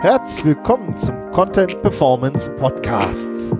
Herzlich 0.00 0.44
willkommen 0.44 0.96
zum 0.96 1.30
Content 1.30 1.80
Performance 1.80 2.50
Podcast 2.52 3.54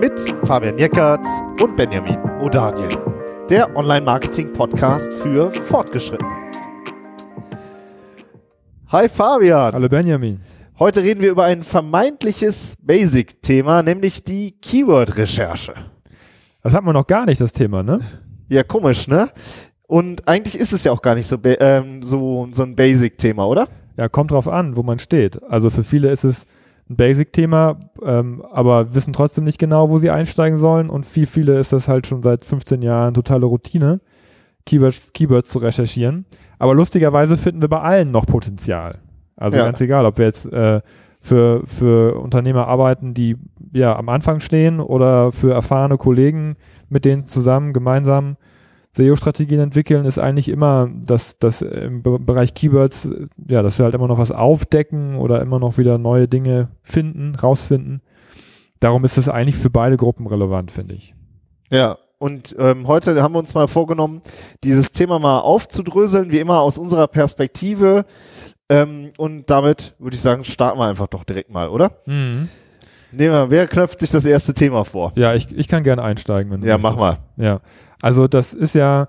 mit 0.00 0.12
Fabian 0.44 0.78
Jeckert 0.78 1.26
und 1.60 1.76
Benjamin 1.76 2.18
O'Daniel, 2.40 3.46
der 3.50 3.74
Online-Marketing-Podcast 3.76 5.12
für 5.14 5.50
Fortgeschrittene. 5.50 6.30
Hi 8.92 9.08
Fabian. 9.08 9.72
Hallo 9.72 9.88
Benjamin. 9.88 10.40
Heute 10.78 11.02
reden 11.02 11.20
wir 11.20 11.32
über 11.32 11.44
ein 11.44 11.64
vermeintliches 11.64 12.74
Basic-Thema, 12.80 13.82
nämlich 13.82 14.22
die 14.22 14.52
Keyword-Recherche. 14.52 15.74
Das 16.62 16.74
hat 16.74 16.84
man 16.84 16.94
noch 16.94 17.08
gar 17.08 17.26
nicht, 17.26 17.40
das 17.40 17.52
Thema, 17.52 17.82
ne? 17.82 18.00
Ja, 18.48 18.62
komisch, 18.62 19.08
ne? 19.08 19.30
Und 19.88 20.28
eigentlich 20.28 20.58
ist 20.58 20.74
es 20.74 20.84
ja 20.84 20.92
auch 20.92 21.00
gar 21.00 21.14
nicht 21.14 21.26
so, 21.26 21.38
ähm, 21.44 22.02
so, 22.02 22.46
so 22.52 22.62
ein 22.62 22.76
Basic-Thema, 22.76 23.46
oder? 23.46 23.68
Ja, 23.96 24.08
kommt 24.08 24.30
drauf 24.30 24.46
an, 24.46 24.76
wo 24.76 24.82
man 24.82 24.98
steht. 24.98 25.42
Also 25.42 25.70
für 25.70 25.82
viele 25.82 26.10
ist 26.10 26.24
es 26.24 26.44
ein 26.90 26.96
Basic-Thema, 26.96 27.80
ähm, 28.04 28.44
aber 28.52 28.94
wissen 28.94 29.14
trotzdem 29.14 29.44
nicht 29.44 29.58
genau, 29.58 29.88
wo 29.88 29.96
sie 29.96 30.10
einsteigen 30.10 30.58
sollen. 30.58 30.90
Und 30.90 31.06
für 31.06 31.24
viele 31.24 31.58
ist 31.58 31.72
das 31.72 31.88
halt 31.88 32.06
schon 32.06 32.22
seit 32.22 32.44
15 32.44 32.82
Jahren 32.82 33.14
totale 33.14 33.46
Routine, 33.46 34.00
Keywords, 34.66 35.14
Keywords 35.14 35.48
zu 35.48 35.58
recherchieren. 35.58 36.26
Aber 36.58 36.74
lustigerweise 36.74 37.38
finden 37.38 37.62
wir 37.62 37.68
bei 37.68 37.80
allen 37.80 38.10
noch 38.10 38.26
Potenzial. 38.26 38.98
Also 39.36 39.56
ja. 39.56 39.64
ganz 39.64 39.80
egal, 39.80 40.04
ob 40.04 40.18
wir 40.18 40.26
jetzt 40.26 40.44
äh, 40.52 40.82
für, 41.22 41.62
für 41.64 42.20
Unternehmer 42.20 42.68
arbeiten, 42.68 43.14
die 43.14 43.36
ja 43.72 43.96
am 43.96 44.10
Anfang 44.10 44.40
stehen 44.40 44.80
oder 44.80 45.32
für 45.32 45.54
erfahrene 45.54 45.96
Kollegen, 45.96 46.56
mit 46.90 47.06
denen 47.06 47.24
zusammen 47.24 47.72
gemeinsam 47.72 48.36
SEO-Strategien 48.92 49.60
entwickeln, 49.60 50.04
ist 50.04 50.18
eigentlich 50.18 50.48
immer, 50.48 50.88
dass, 51.04 51.38
dass 51.38 51.62
im 51.62 52.02
Bereich 52.02 52.54
Keywords, 52.54 53.10
ja, 53.48 53.62
dass 53.62 53.78
wir 53.78 53.84
halt 53.84 53.94
immer 53.94 54.08
noch 54.08 54.18
was 54.18 54.32
aufdecken 54.32 55.16
oder 55.16 55.40
immer 55.40 55.58
noch 55.58 55.78
wieder 55.78 55.98
neue 55.98 56.28
Dinge 56.28 56.68
finden, 56.82 57.34
rausfinden. 57.34 58.02
Darum 58.80 59.04
ist 59.04 59.18
das 59.18 59.28
eigentlich 59.28 59.56
für 59.56 59.70
beide 59.70 59.96
Gruppen 59.96 60.26
relevant, 60.26 60.70
finde 60.70 60.94
ich. 60.94 61.14
Ja, 61.70 61.98
und 62.18 62.56
ähm, 62.58 62.88
heute 62.88 63.22
haben 63.22 63.34
wir 63.34 63.38
uns 63.38 63.54
mal 63.54 63.68
vorgenommen, 63.68 64.22
dieses 64.64 64.90
Thema 64.90 65.18
mal 65.18 65.38
aufzudröseln, 65.40 66.32
wie 66.32 66.40
immer 66.40 66.60
aus 66.60 66.78
unserer 66.78 67.06
Perspektive. 67.06 68.04
Ähm, 68.68 69.12
und 69.16 69.50
damit 69.50 69.94
würde 69.98 70.16
ich 70.16 70.22
sagen, 70.22 70.44
starten 70.44 70.78
wir 70.78 70.86
einfach 70.86 71.06
doch 71.06 71.24
direkt 71.24 71.50
mal, 71.50 71.68
oder? 71.68 71.92
Mhm. 72.06 72.48
Nehmen 73.12 73.32
wir, 73.32 73.50
wer 73.50 73.66
knöpft 73.66 74.00
sich 74.00 74.10
das 74.10 74.24
erste 74.24 74.54
Thema 74.54 74.84
vor? 74.84 75.12
Ja, 75.16 75.34
ich, 75.34 75.50
ich 75.56 75.68
kann 75.68 75.82
gerne 75.82 76.02
einsteigen. 76.02 76.52
Wenn 76.52 76.60
du 76.60 76.66
ja, 76.66 76.78
mach 76.78 76.96
mal. 76.96 77.18
Ja, 77.36 77.60
also 78.02 78.28
das 78.28 78.54
ist 78.54 78.74
ja, 78.74 79.08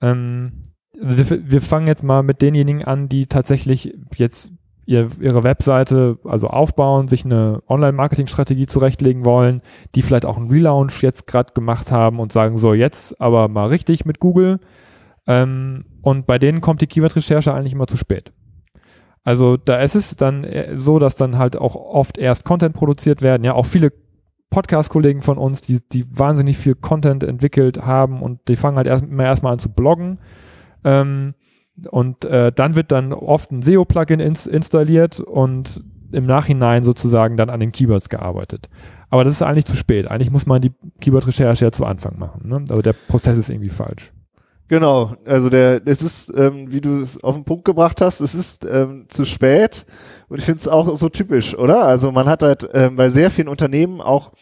ähm, 0.00 0.62
wir, 0.92 1.50
wir 1.50 1.60
fangen 1.60 1.86
jetzt 1.86 2.04
mal 2.04 2.22
mit 2.22 2.42
denjenigen 2.42 2.84
an, 2.84 3.08
die 3.08 3.26
tatsächlich 3.26 3.94
jetzt 4.16 4.52
ihr, 4.86 5.08
ihre 5.20 5.44
Webseite 5.44 6.18
also 6.24 6.48
aufbauen, 6.48 7.08
sich 7.08 7.24
eine 7.24 7.62
Online-Marketing-Strategie 7.68 8.66
zurechtlegen 8.66 9.24
wollen, 9.24 9.62
die 9.94 10.02
vielleicht 10.02 10.26
auch 10.26 10.36
einen 10.36 10.50
Relaunch 10.50 11.02
jetzt 11.02 11.26
gerade 11.26 11.52
gemacht 11.52 11.90
haben 11.90 12.20
und 12.20 12.32
sagen, 12.32 12.58
so 12.58 12.74
jetzt 12.74 13.20
aber 13.20 13.48
mal 13.48 13.68
richtig 13.68 14.04
mit 14.04 14.20
Google. 14.20 14.60
Ähm, 15.26 15.84
und 16.02 16.26
bei 16.26 16.38
denen 16.38 16.60
kommt 16.60 16.80
die 16.80 16.86
Keyword-Recherche 16.86 17.54
eigentlich 17.54 17.74
immer 17.74 17.86
zu 17.86 17.96
spät. 17.96 18.32
Also 19.24 19.56
da 19.56 19.80
ist 19.80 19.94
es 19.94 20.16
dann 20.16 20.44
äh, 20.44 20.78
so, 20.78 20.98
dass 20.98 21.16
dann 21.16 21.38
halt 21.38 21.56
auch 21.56 21.76
oft 21.76 22.18
erst 22.18 22.44
Content 22.44 22.74
produziert 22.74 23.22
werden. 23.22 23.44
Ja, 23.44 23.54
auch 23.54 23.66
viele 23.66 23.92
Podcast-Kollegen 24.50 25.22
von 25.22 25.38
uns, 25.38 25.62
die, 25.62 25.80
die 25.80 26.04
wahnsinnig 26.16 26.58
viel 26.58 26.74
Content 26.74 27.24
entwickelt 27.24 27.84
haben 27.84 28.22
und 28.22 28.40
die 28.48 28.56
fangen 28.56 28.76
halt 28.76 28.86
erst, 28.86 29.04
immer 29.04 29.24
erstmal 29.24 29.54
an 29.54 29.58
zu 29.58 29.70
bloggen. 29.70 30.18
Ähm, 30.84 31.34
und 31.90 32.24
äh, 32.26 32.52
dann 32.52 32.76
wird 32.76 32.92
dann 32.92 33.12
oft 33.12 33.50
ein 33.50 33.62
SEO-Plugin 33.62 34.20
ins, 34.20 34.46
installiert 34.46 35.20
und 35.20 35.82
im 36.12 36.26
Nachhinein 36.26 36.82
sozusagen 36.82 37.38
dann 37.38 37.48
an 37.48 37.60
den 37.60 37.72
Keywords 37.72 38.10
gearbeitet. 38.10 38.68
Aber 39.08 39.24
das 39.24 39.34
ist 39.34 39.42
eigentlich 39.42 39.64
zu 39.64 39.76
spät. 39.76 40.10
Eigentlich 40.10 40.30
muss 40.30 40.46
man 40.46 40.60
die 40.60 40.72
Keyword-Recherche 41.00 41.64
ja 41.64 41.72
zu 41.72 41.86
Anfang 41.86 42.18
machen. 42.18 42.48
Ne? 42.48 42.64
Aber 42.68 42.82
der 42.82 42.92
Prozess 42.92 43.38
ist 43.38 43.48
irgendwie 43.48 43.70
falsch. 43.70 44.12
Genau, 44.72 45.16
also 45.26 45.50
der, 45.50 45.82
es 45.84 46.00
ist, 46.00 46.32
ähm, 46.34 46.72
wie 46.72 46.80
du 46.80 47.02
es 47.02 47.22
auf 47.22 47.34
den 47.34 47.44
Punkt 47.44 47.66
gebracht 47.66 48.00
hast, 48.00 48.20
es 48.20 48.34
ist 48.34 48.64
ähm, 48.64 49.04
zu 49.08 49.26
spät 49.26 49.84
und 50.30 50.38
ich 50.38 50.46
finde 50.46 50.60
es 50.60 50.66
auch 50.66 50.96
so 50.96 51.10
typisch, 51.10 51.54
oder? 51.58 51.82
Also 51.84 52.10
man 52.10 52.26
hat 52.26 52.42
halt 52.42 52.66
ähm, 52.72 52.96
bei 52.96 53.10
sehr 53.10 53.30
vielen 53.30 53.48
Unternehmen 53.48 54.00
auch, 54.00 54.32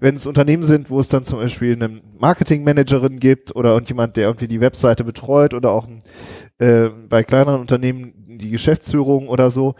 wenn 0.00 0.16
es 0.16 0.26
Unternehmen 0.26 0.64
sind, 0.64 0.90
wo 0.90 0.98
es 0.98 1.06
dann 1.06 1.22
zum 1.22 1.38
Beispiel 1.38 1.74
eine 1.74 2.02
Marketingmanagerin 2.18 3.20
gibt 3.20 3.54
oder 3.54 3.74
irgendjemand, 3.74 4.16
der 4.16 4.26
irgendwie 4.26 4.48
die 4.48 4.60
Webseite 4.60 5.04
betreut 5.04 5.54
oder 5.54 5.70
auch 5.70 5.86
äh, 6.58 6.88
bei 6.88 7.22
kleineren 7.22 7.60
Unternehmen 7.60 8.12
die 8.26 8.50
Geschäftsführung 8.50 9.28
oder 9.28 9.52
so, 9.52 9.76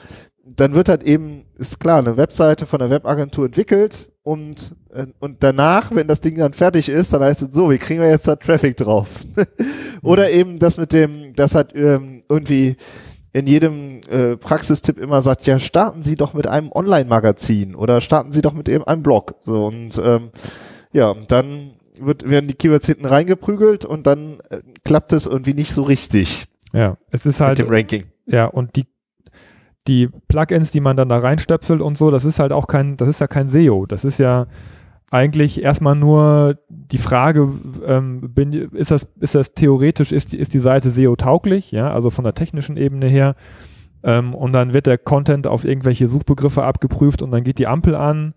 dann 0.54 0.74
wird 0.74 0.88
halt 0.88 1.02
eben, 1.02 1.44
ist 1.56 1.80
klar, 1.80 1.98
eine 1.98 2.16
Webseite 2.16 2.66
von 2.66 2.78
der 2.78 2.90
Webagentur 2.90 3.46
entwickelt 3.46 4.10
und, 4.22 4.76
äh, 4.92 5.06
und 5.18 5.42
danach, 5.42 5.90
wenn 5.94 6.06
das 6.06 6.20
Ding 6.20 6.36
dann 6.36 6.52
fertig 6.52 6.88
ist, 6.88 7.12
dann 7.12 7.22
heißt 7.22 7.42
es 7.42 7.54
so, 7.54 7.70
wie 7.70 7.78
kriegen 7.78 8.00
wir 8.00 8.10
jetzt 8.10 8.28
da 8.28 8.36
Traffic 8.36 8.76
drauf? 8.76 9.08
Oder 10.02 10.30
eben 10.30 10.58
das 10.58 10.78
mit 10.78 10.92
dem, 10.92 11.34
das 11.34 11.54
hat 11.54 11.74
ähm, 11.74 12.22
irgendwie 12.28 12.76
in 13.32 13.46
jedem 13.46 14.00
äh, 14.08 14.36
Praxistipp 14.36 14.98
immer 14.98 15.20
sagt, 15.20 15.46
ja, 15.46 15.58
starten 15.58 16.02
Sie 16.02 16.14
doch 16.14 16.32
mit 16.32 16.46
einem 16.46 16.72
Online-Magazin 16.72 17.74
oder 17.74 18.00
starten 18.00 18.32
Sie 18.32 18.40
doch 18.40 18.54
mit 18.54 18.66
eben 18.66 18.84
einem 18.84 19.02
Blog. 19.02 19.34
So 19.44 19.66
und 19.66 20.00
ähm, 20.02 20.30
ja, 20.92 21.14
dann 21.28 21.72
wird, 22.00 22.28
werden 22.28 22.46
die 22.46 22.54
Keywords 22.54 22.86
hinten 22.86 23.04
reingeprügelt 23.04 23.84
und 23.84 24.06
dann 24.06 24.40
äh, 24.48 24.60
klappt 24.84 25.12
es 25.12 25.26
irgendwie 25.26 25.52
nicht 25.52 25.72
so 25.72 25.82
richtig. 25.82 26.46
Ja, 26.72 26.96
es 27.10 27.26
ist 27.26 27.40
halt. 27.40 27.58
Mit 27.58 27.68
dem 27.68 27.74
Ranking. 27.74 28.04
Ja, 28.24 28.46
und 28.46 28.74
die 28.76 28.86
die 29.88 30.08
Plugins, 30.28 30.70
die 30.70 30.80
man 30.80 30.96
dann 30.96 31.08
da 31.08 31.18
reinstöpselt 31.18 31.80
und 31.80 31.96
so, 31.96 32.10
das 32.10 32.24
ist 32.24 32.38
halt 32.38 32.52
auch 32.52 32.66
kein, 32.66 32.96
das 32.96 33.08
ist 33.08 33.20
ja 33.20 33.26
kein 33.26 33.48
SEO. 33.48 33.86
Das 33.86 34.04
ist 34.04 34.18
ja 34.18 34.46
eigentlich 35.10 35.62
erstmal 35.62 35.94
nur 35.94 36.58
die 36.68 36.98
Frage, 36.98 37.48
ähm, 37.86 38.34
bin, 38.34 38.52
ist 38.52 38.90
das, 38.90 39.06
ist 39.20 39.34
das 39.34 39.54
theoretisch, 39.54 40.12
ist 40.12 40.32
die, 40.32 40.38
ist 40.38 40.52
die 40.54 40.58
Seite 40.58 40.90
SEO-tauglich, 40.90 41.70
ja, 41.70 41.92
also 41.92 42.10
von 42.10 42.24
der 42.24 42.34
technischen 42.34 42.76
Ebene 42.76 43.06
her. 43.06 43.36
Ähm, 44.02 44.34
und 44.34 44.52
dann 44.52 44.74
wird 44.74 44.86
der 44.86 44.98
Content 44.98 45.46
auf 45.46 45.64
irgendwelche 45.64 46.08
Suchbegriffe 46.08 46.64
abgeprüft 46.64 47.22
und 47.22 47.30
dann 47.30 47.44
geht 47.44 47.58
die 47.58 47.66
Ampel 47.66 47.94
an, 47.94 48.34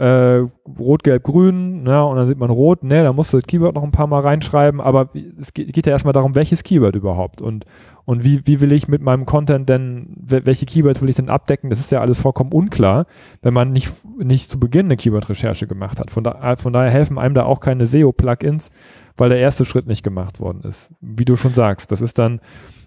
äh, 0.00 0.46
rot, 0.78 1.02
gelb, 1.04 1.24
grün, 1.24 1.84
ja, 1.86 2.02
und 2.02 2.16
dann 2.16 2.26
sieht 2.26 2.38
man 2.38 2.48
rot, 2.48 2.82
ne, 2.82 3.02
da 3.02 3.12
musst 3.12 3.34
du 3.34 3.36
das 3.36 3.46
Keyword 3.46 3.74
noch 3.74 3.82
ein 3.82 3.90
paar 3.90 4.06
Mal 4.06 4.20
reinschreiben, 4.20 4.80
aber 4.80 5.10
es 5.38 5.52
geht, 5.52 5.86
ja 5.86 5.92
erstmal 5.92 6.14
darum, 6.14 6.34
welches 6.34 6.64
Keyword 6.64 6.96
überhaupt 6.96 7.42
und 7.42 7.66
und 8.06 8.24
wie, 8.24 8.44
wie 8.46 8.60
will 8.60 8.72
ich 8.72 8.88
mit 8.88 9.02
meinem 9.02 9.24
Content 9.24 9.68
denn, 9.68 10.16
welche 10.16 10.66
Keywords 10.66 11.00
will 11.00 11.10
ich 11.10 11.14
denn 11.14 11.28
abdecken? 11.28 11.70
Das 11.70 11.78
ist 11.78 11.92
ja 11.92 12.00
alles 12.00 12.18
vollkommen 12.18 12.50
unklar, 12.50 13.06
wenn 13.42 13.54
man 13.54 13.70
nicht, 13.70 13.92
nicht 14.18 14.50
zu 14.50 14.58
Beginn 14.58 14.86
eine 14.86 14.96
Keyword-Recherche 14.96 15.68
gemacht 15.68 16.00
hat. 16.00 16.10
Von, 16.10 16.24
da, 16.24 16.56
von 16.56 16.72
daher 16.72 16.90
helfen 16.90 17.18
einem 17.18 17.34
da 17.34 17.44
auch 17.44 17.60
keine 17.60 17.86
SEO-Plugins, 17.86 18.70
weil 19.16 19.28
der 19.28 19.38
erste 19.38 19.64
Schritt 19.64 19.86
nicht 19.86 20.02
gemacht 20.02 20.40
worden 20.40 20.62
ist. 20.68 20.90
Wie 21.00 21.24
du 21.24 21.36
schon 21.36 21.52
sagst, 21.52 21.92
das 21.92 22.00
ist 22.00 22.18
dann 22.18 22.40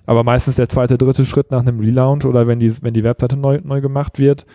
aber 0.06 0.25
meistens 0.25 0.57
der 0.57 0.68
zweite, 0.68 0.97
dritte 0.97 1.23
Schritt 1.23 1.52
nach 1.52 1.62
einem 1.62 1.79
Relaunch 1.79 2.25
oder 2.25 2.47
wenn 2.47 2.59
die, 2.59 2.73
wenn 2.81 2.94
die 2.94 3.06
Webseite 3.06 3.38
neu, 3.38 3.62
neu 3.63 3.79
gemacht 3.79 4.19
wird. 4.19 4.46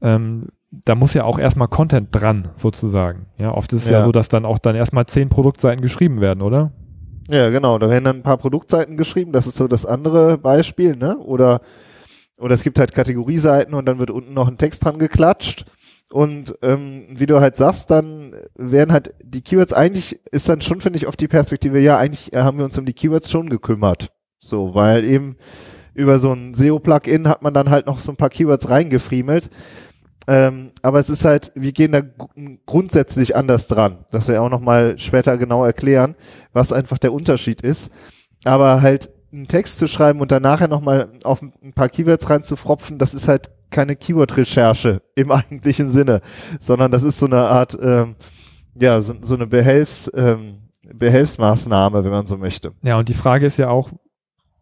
Ähm, 0.00 0.46
da 0.72 0.94
muss 0.94 1.14
ja 1.14 1.24
auch 1.24 1.38
erstmal 1.38 1.68
Content 1.68 2.08
dran, 2.12 2.48
sozusagen. 2.56 3.26
Ja, 3.36 3.52
oft 3.52 3.72
ist 3.72 3.84
es 3.84 3.90
ja. 3.90 3.98
ja 3.98 4.04
so, 4.04 4.12
dass 4.12 4.28
dann 4.28 4.46
auch 4.46 4.58
dann 4.58 4.74
erstmal 4.74 5.06
zehn 5.06 5.28
Produktseiten 5.28 5.82
geschrieben 5.82 6.20
werden, 6.20 6.42
oder? 6.42 6.72
Ja, 7.30 7.50
genau. 7.50 7.78
Da 7.78 7.90
werden 7.90 8.04
dann 8.04 8.16
ein 8.16 8.22
paar 8.22 8.38
Produktseiten 8.38 8.96
geschrieben. 8.96 9.32
Das 9.32 9.46
ist 9.46 9.56
so 9.56 9.68
das 9.68 9.86
andere 9.86 10.38
Beispiel, 10.38 10.96
ne? 10.96 11.18
Oder, 11.18 11.60
oder 12.38 12.54
es 12.54 12.62
gibt 12.62 12.78
halt 12.78 12.92
Kategorieseiten 12.92 13.74
und 13.74 13.86
dann 13.86 13.98
wird 13.98 14.10
unten 14.10 14.32
noch 14.32 14.48
ein 14.48 14.58
Text 14.58 14.84
dran 14.84 14.98
geklatscht. 14.98 15.66
Und 16.10 16.54
ähm, 16.62 17.06
wie 17.10 17.26
du 17.26 17.40
halt 17.40 17.56
sagst, 17.56 17.90
dann 17.90 18.34
werden 18.54 18.92
halt 18.92 19.14
die 19.22 19.40
Keywords 19.40 19.72
eigentlich, 19.72 20.20
ist 20.30 20.48
dann 20.48 20.60
schon, 20.60 20.80
finde 20.80 20.98
ich, 20.98 21.06
auf 21.06 21.16
die 21.16 21.28
Perspektive, 21.28 21.80
ja, 21.80 21.96
eigentlich 21.96 22.32
haben 22.34 22.58
wir 22.58 22.64
uns 22.64 22.78
um 22.78 22.84
die 22.84 22.92
Keywords 22.92 23.30
schon 23.30 23.48
gekümmert. 23.48 24.12
So, 24.38 24.74
weil 24.74 25.04
eben 25.04 25.36
über 25.94 26.18
so 26.18 26.32
ein 26.32 26.54
SEO-Plugin 26.54 27.28
hat 27.28 27.42
man 27.42 27.54
dann 27.54 27.70
halt 27.70 27.86
noch 27.86 27.98
so 27.98 28.12
ein 28.12 28.16
paar 28.16 28.30
Keywords 28.30 28.68
reingefriemelt. 28.68 29.50
Ähm, 30.28 30.70
aber 30.82 31.00
es 31.00 31.10
ist 31.10 31.24
halt, 31.24 31.52
wir 31.54 31.72
gehen 31.72 31.92
da 31.92 32.02
grundsätzlich 32.66 33.34
anders 33.34 33.66
dran. 33.66 34.04
Das 34.10 34.28
wir 34.28 34.40
auch 34.42 34.50
nochmal 34.50 34.98
später 34.98 35.36
genau 35.36 35.64
erklären, 35.64 36.14
was 36.52 36.72
einfach 36.72 36.98
der 36.98 37.12
Unterschied 37.12 37.62
ist. 37.62 37.90
Aber 38.44 38.82
halt 38.82 39.10
einen 39.32 39.48
Text 39.48 39.78
zu 39.78 39.86
schreiben 39.86 40.20
und 40.20 40.30
dann 40.30 40.42
nachher 40.42 40.68
nochmal 40.68 41.08
auf 41.24 41.42
ein 41.42 41.72
paar 41.74 41.88
Keywords 41.88 42.28
reinzufropfen, 42.28 42.98
das 42.98 43.14
ist 43.14 43.28
halt 43.28 43.50
keine 43.70 43.96
Keyword-Recherche 43.96 45.02
im 45.14 45.30
eigentlichen 45.32 45.90
Sinne, 45.90 46.20
sondern 46.60 46.90
das 46.90 47.02
ist 47.02 47.18
so 47.18 47.26
eine 47.26 47.40
Art, 47.42 47.76
ähm, 47.82 48.16
ja, 48.78 49.00
so, 49.00 49.14
so 49.22 49.34
eine 49.34 49.46
Behelfs, 49.46 50.10
ähm, 50.14 50.58
Behelfsmaßnahme, 50.82 52.04
wenn 52.04 52.10
man 52.10 52.26
so 52.26 52.36
möchte. 52.36 52.72
Ja, 52.82 52.98
und 52.98 53.08
die 53.08 53.14
Frage 53.14 53.46
ist 53.46 53.56
ja 53.56 53.70
auch, 53.70 53.90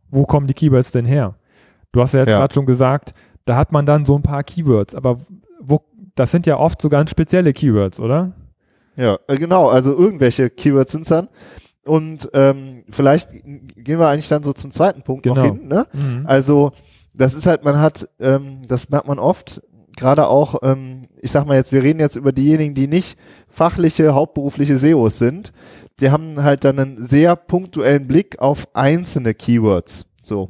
wo 0.09 0.25
kommen 0.25 0.47
die 0.47 0.55
Keywords 0.55 0.93
denn 0.93 1.07
her? 1.07 1.37
Du 1.93 2.01
hast 2.01 2.15
ja 2.15 2.21
jetzt 2.21 2.31
ja. 2.31 2.39
gerade 2.39 2.55
schon 2.55 2.67
gesagt, 2.67 3.13
da 3.45 3.57
hat 3.57 3.73
man 3.73 3.87
dann 3.87 4.05
so 4.05 4.17
ein 4.17 4.23
paar 4.23 4.45
Keywords, 4.45 4.95
aber 4.95 5.19
das 6.21 6.31
sind 6.31 6.47
ja 6.47 6.59
oft 6.59 6.83
so 6.83 6.91
ganz 6.91 7.11
spezielle 7.11 7.55
Keywords, 7.55 7.99
oder? 7.99 8.33
Ja, 8.95 9.19
äh, 9.27 9.37
genau, 9.37 9.69
also 9.69 9.97
irgendwelche 9.97 10.51
Keywords 10.51 10.93
sind 10.93 11.03
es 11.03 11.09
dann. 11.09 11.29
Und 11.87 12.29
ähm, 12.35 12.85
vielleicht 12.91 13.31
gehen 13.33 13.99
wir 13.99 14.09
eigentlich 14.09 14.29
dann 14.29 14.43
so 14.43 14.53
zum 14.53 14.71
zweiten 14.71 15.03
Punkt 15.03 15.23
genau. 15.23 15.37
noch 15.37 15.45
hin. 15.45 15.67
Ne? 15.67 15.87
Mhm. 15.95 16.27
Also 16.27 16.73
das 17.17 17.33
ist 17.33 17.47
halt, 17.47 17.65
man 17.65 17.81
hat, 17.81 18.07
ähm, 18.21 18.61
das 18.69 18.91
merkt 18.91 19.09
man 19.09 19.19
oft, 19.19 19.63
gerade 19.97 20.29
auch, 20.29 20.57
ähm, 20.63 21.01
ich 21.21 21.31
sag 21.31 21.47
mal 21.47 21.57
jetzt, 21.57 21.73
wir 21.73 21.83
reden 21.83 22.01
jetzt 22.01 22.17
über 22.17 22.33
diejenigen, 22.33 22.75
die 22.75 22.87
nicht 22.87 23.19
fachliche, 23.49 24.13
hauptberufliche 24.13 24.77
SEOs 24.77 25.19
sind, 25.19 25.53
die 26.01 26.11
haben 26.11 26.43
halt 26.43 26.65
dann 26.65 26.79
einen 26.79 27.03
sehr 27.03 27.35
punktuellen 27.35 28.07
Blick 28.07 28.39
auf 28.41 28.69
einzelne 28.75 29.33
Keywords. 29.33 30.05
So. 30.31 30.49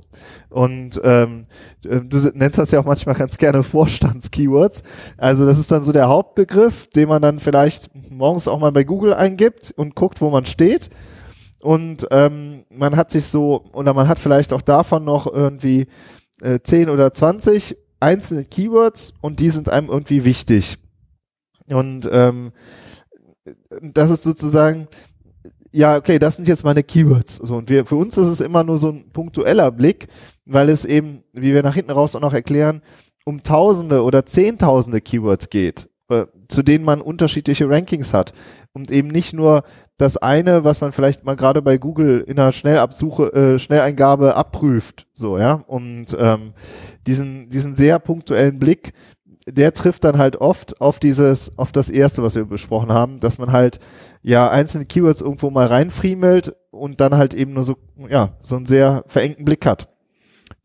Und 0.51 1.01
ähm, 1.03 1.47
du 1.83 2.31
nennst 2.35 2.59
das 2.59 2.71
ja 2.71 2.81
auch 2.81 2.85
manchmal 2.85 3.15
ganz 3.15 3.39
gerne 3.39 3.63
Vorstandskeywords. 3.63 4.83
Also 5.17 5.47
das 5.47 5.59
ist 5.59 5.73
dann 5.73 5.83
so 5.83 5.91
der 5.91 6.09
Hauptbegriff, 6.09 6.87
den 6.89 7.09
man 7.09 7.23
dann 7.23 7.39
vielleicht 7.39 7.89
morgens 7.95 8.47
auch 8.47 8.59
mal 8.59 8.73
bei 8.73 8.85
Google 8.85 9.15
eingibt 9.15 9.73
und 9.75 9.97
guckt, 9.97 10.21
wo 10.21 10.29
man 10.29 10.45
steht. 10.45 10.91
Und 11.63 12.07
ähm, 12.11 12.67
man 12.69 12.95
hat 12.95 13.11
sich 13.11 13.25
so, 13.25 13.65
oder 13.73 13.95
man 13.95 14.07
hat 14.07 14.19
vielleicht 14.19 14.53
auch 14.53 14.61
davon 14.61 15.05
noch 15.05 15.27
irgendwie 15.27 15.87
äh, 16.43 16.59
10 16.63 16.91
oder 16.91 17.15
20 17.15 17.75
einzelne 18.01 18.45
Keywords 18.45 19.15
und 19.23 19.41
die 19.41 19.49
sind 19.49 19.71
einem 19.71 19.89
irgendwie 19.89 20.27
wichtig. 20.27 20.77
Und 21.69 22.07
ähm, 22.13 22.53
das 23.81 24.11
ist 24.11 24.25
sozusagen, 24.25 24.89
ja, 25.73 25.97
okay, 25.97 26.19
das 26.19 26.37
sind 26.37 26.49
jetzt 26.49 26.65
meine 26.65 26.83
Keywords. 26.83 27.37
So, 27.37 27.57
und 27.57 27.71
wir, 27.71 27.87
für 27.87 27.97
uns 27.97 28.17
ist 28.17 28.27
es 28.27 28.41
immer 28.41 28.65
nur 28.65 28.79
so 28.79 28.91
ein 28.91 29.11
punktueller 29.13 29.71
Blick, 29.71 30.09
weil 30.45 30.69
es 30.69 30.85
eben, 30.85 31.23
wie 31.33 31.55
wir 31.55 31.63
nach 31.63 31.75
hinten 31.75 31.93
raus 31.93 32.17
auch 32.17 32.21
noch 32.21 32.35
erklären, 32.35 32.83
um 33.25 33.43
Tausende 33.43 34.03
oder 34.03 34.27
Zehntausende 34.27 35.01
Keywords 35.01 35.51
geht, 35.51 35.89
äh, 36.09 36.27
zu 36.49 36.63
denen 36.63 36.85
man 36.85 37.01
unterschiedliche 37.01 37.69
Rankings 37.69 38.13
hat. 38.13 38.33
Und 38.73 38.91
eben 38.91 39.09
nicht 39.09 39.33
nur 39.33 39.63
das 39.97 40.17
eine, 40.17 40.65
was 40.65 40.81
man 40.81 40.93
vielleicht 40.93 41.25
mal 41.25 41.37
gerade 41.37 41.63
bei 41.63 41.77
Google 41.77 42.25
in 42.27 42.39
einer 42.39 42.53
Schnellabsuche, 42.53 43.33
äh, 43.33 43.59
Schnelleingabe 43.59 44.35
abprüft, 44.35 45.07
so, 45.13 45.39
ja. 45.39 45.63
Und 45.67 46.17
ähm, 46.19 46.55
diesen, 47.07 47.49
diesen 47.49 47.75
sehr 47.75 47.99
punktuellen 47.99 48.59
Blick, 48.59 48.93
der 49.47 49.73
trifft 49.73 50.05
dann 50.05 50.19
halt 50.19 50.37
oft 50.37 50.81
auf 50.81 50.99
dieses, 50.99 51.57
auf 51.59 51.73
das 51.73 51.91
erste, 51.91 52.23
was 52.23 52.35
wir 52.35 52.45
besprochen 52.45 52.93
haben, 52.93 53.21
dass 53.21 53.39
man 53.39 53.53
halt 53.53 53.79
ja 54.23 54.51
einzelne 54.51 54.87
Keywords 54.87 55.21
irgendwo 55.23 55.51
mal 55.51 55.67
reinfriemelt 55.67 56.55
und 56.71 57.01
dann 57.01 57.17
halt 57.17 57.35
eben 57.35 57.55
nur 57.55 57.63
so, 57.63 57.77
ja, 58.09 58.31
so 58.41 58.57
einen 58.57 58.67
sehr 58.67 59.05
verengten 59.07 59.45
Blick 59.45 59.67
hat. 59.67 59.89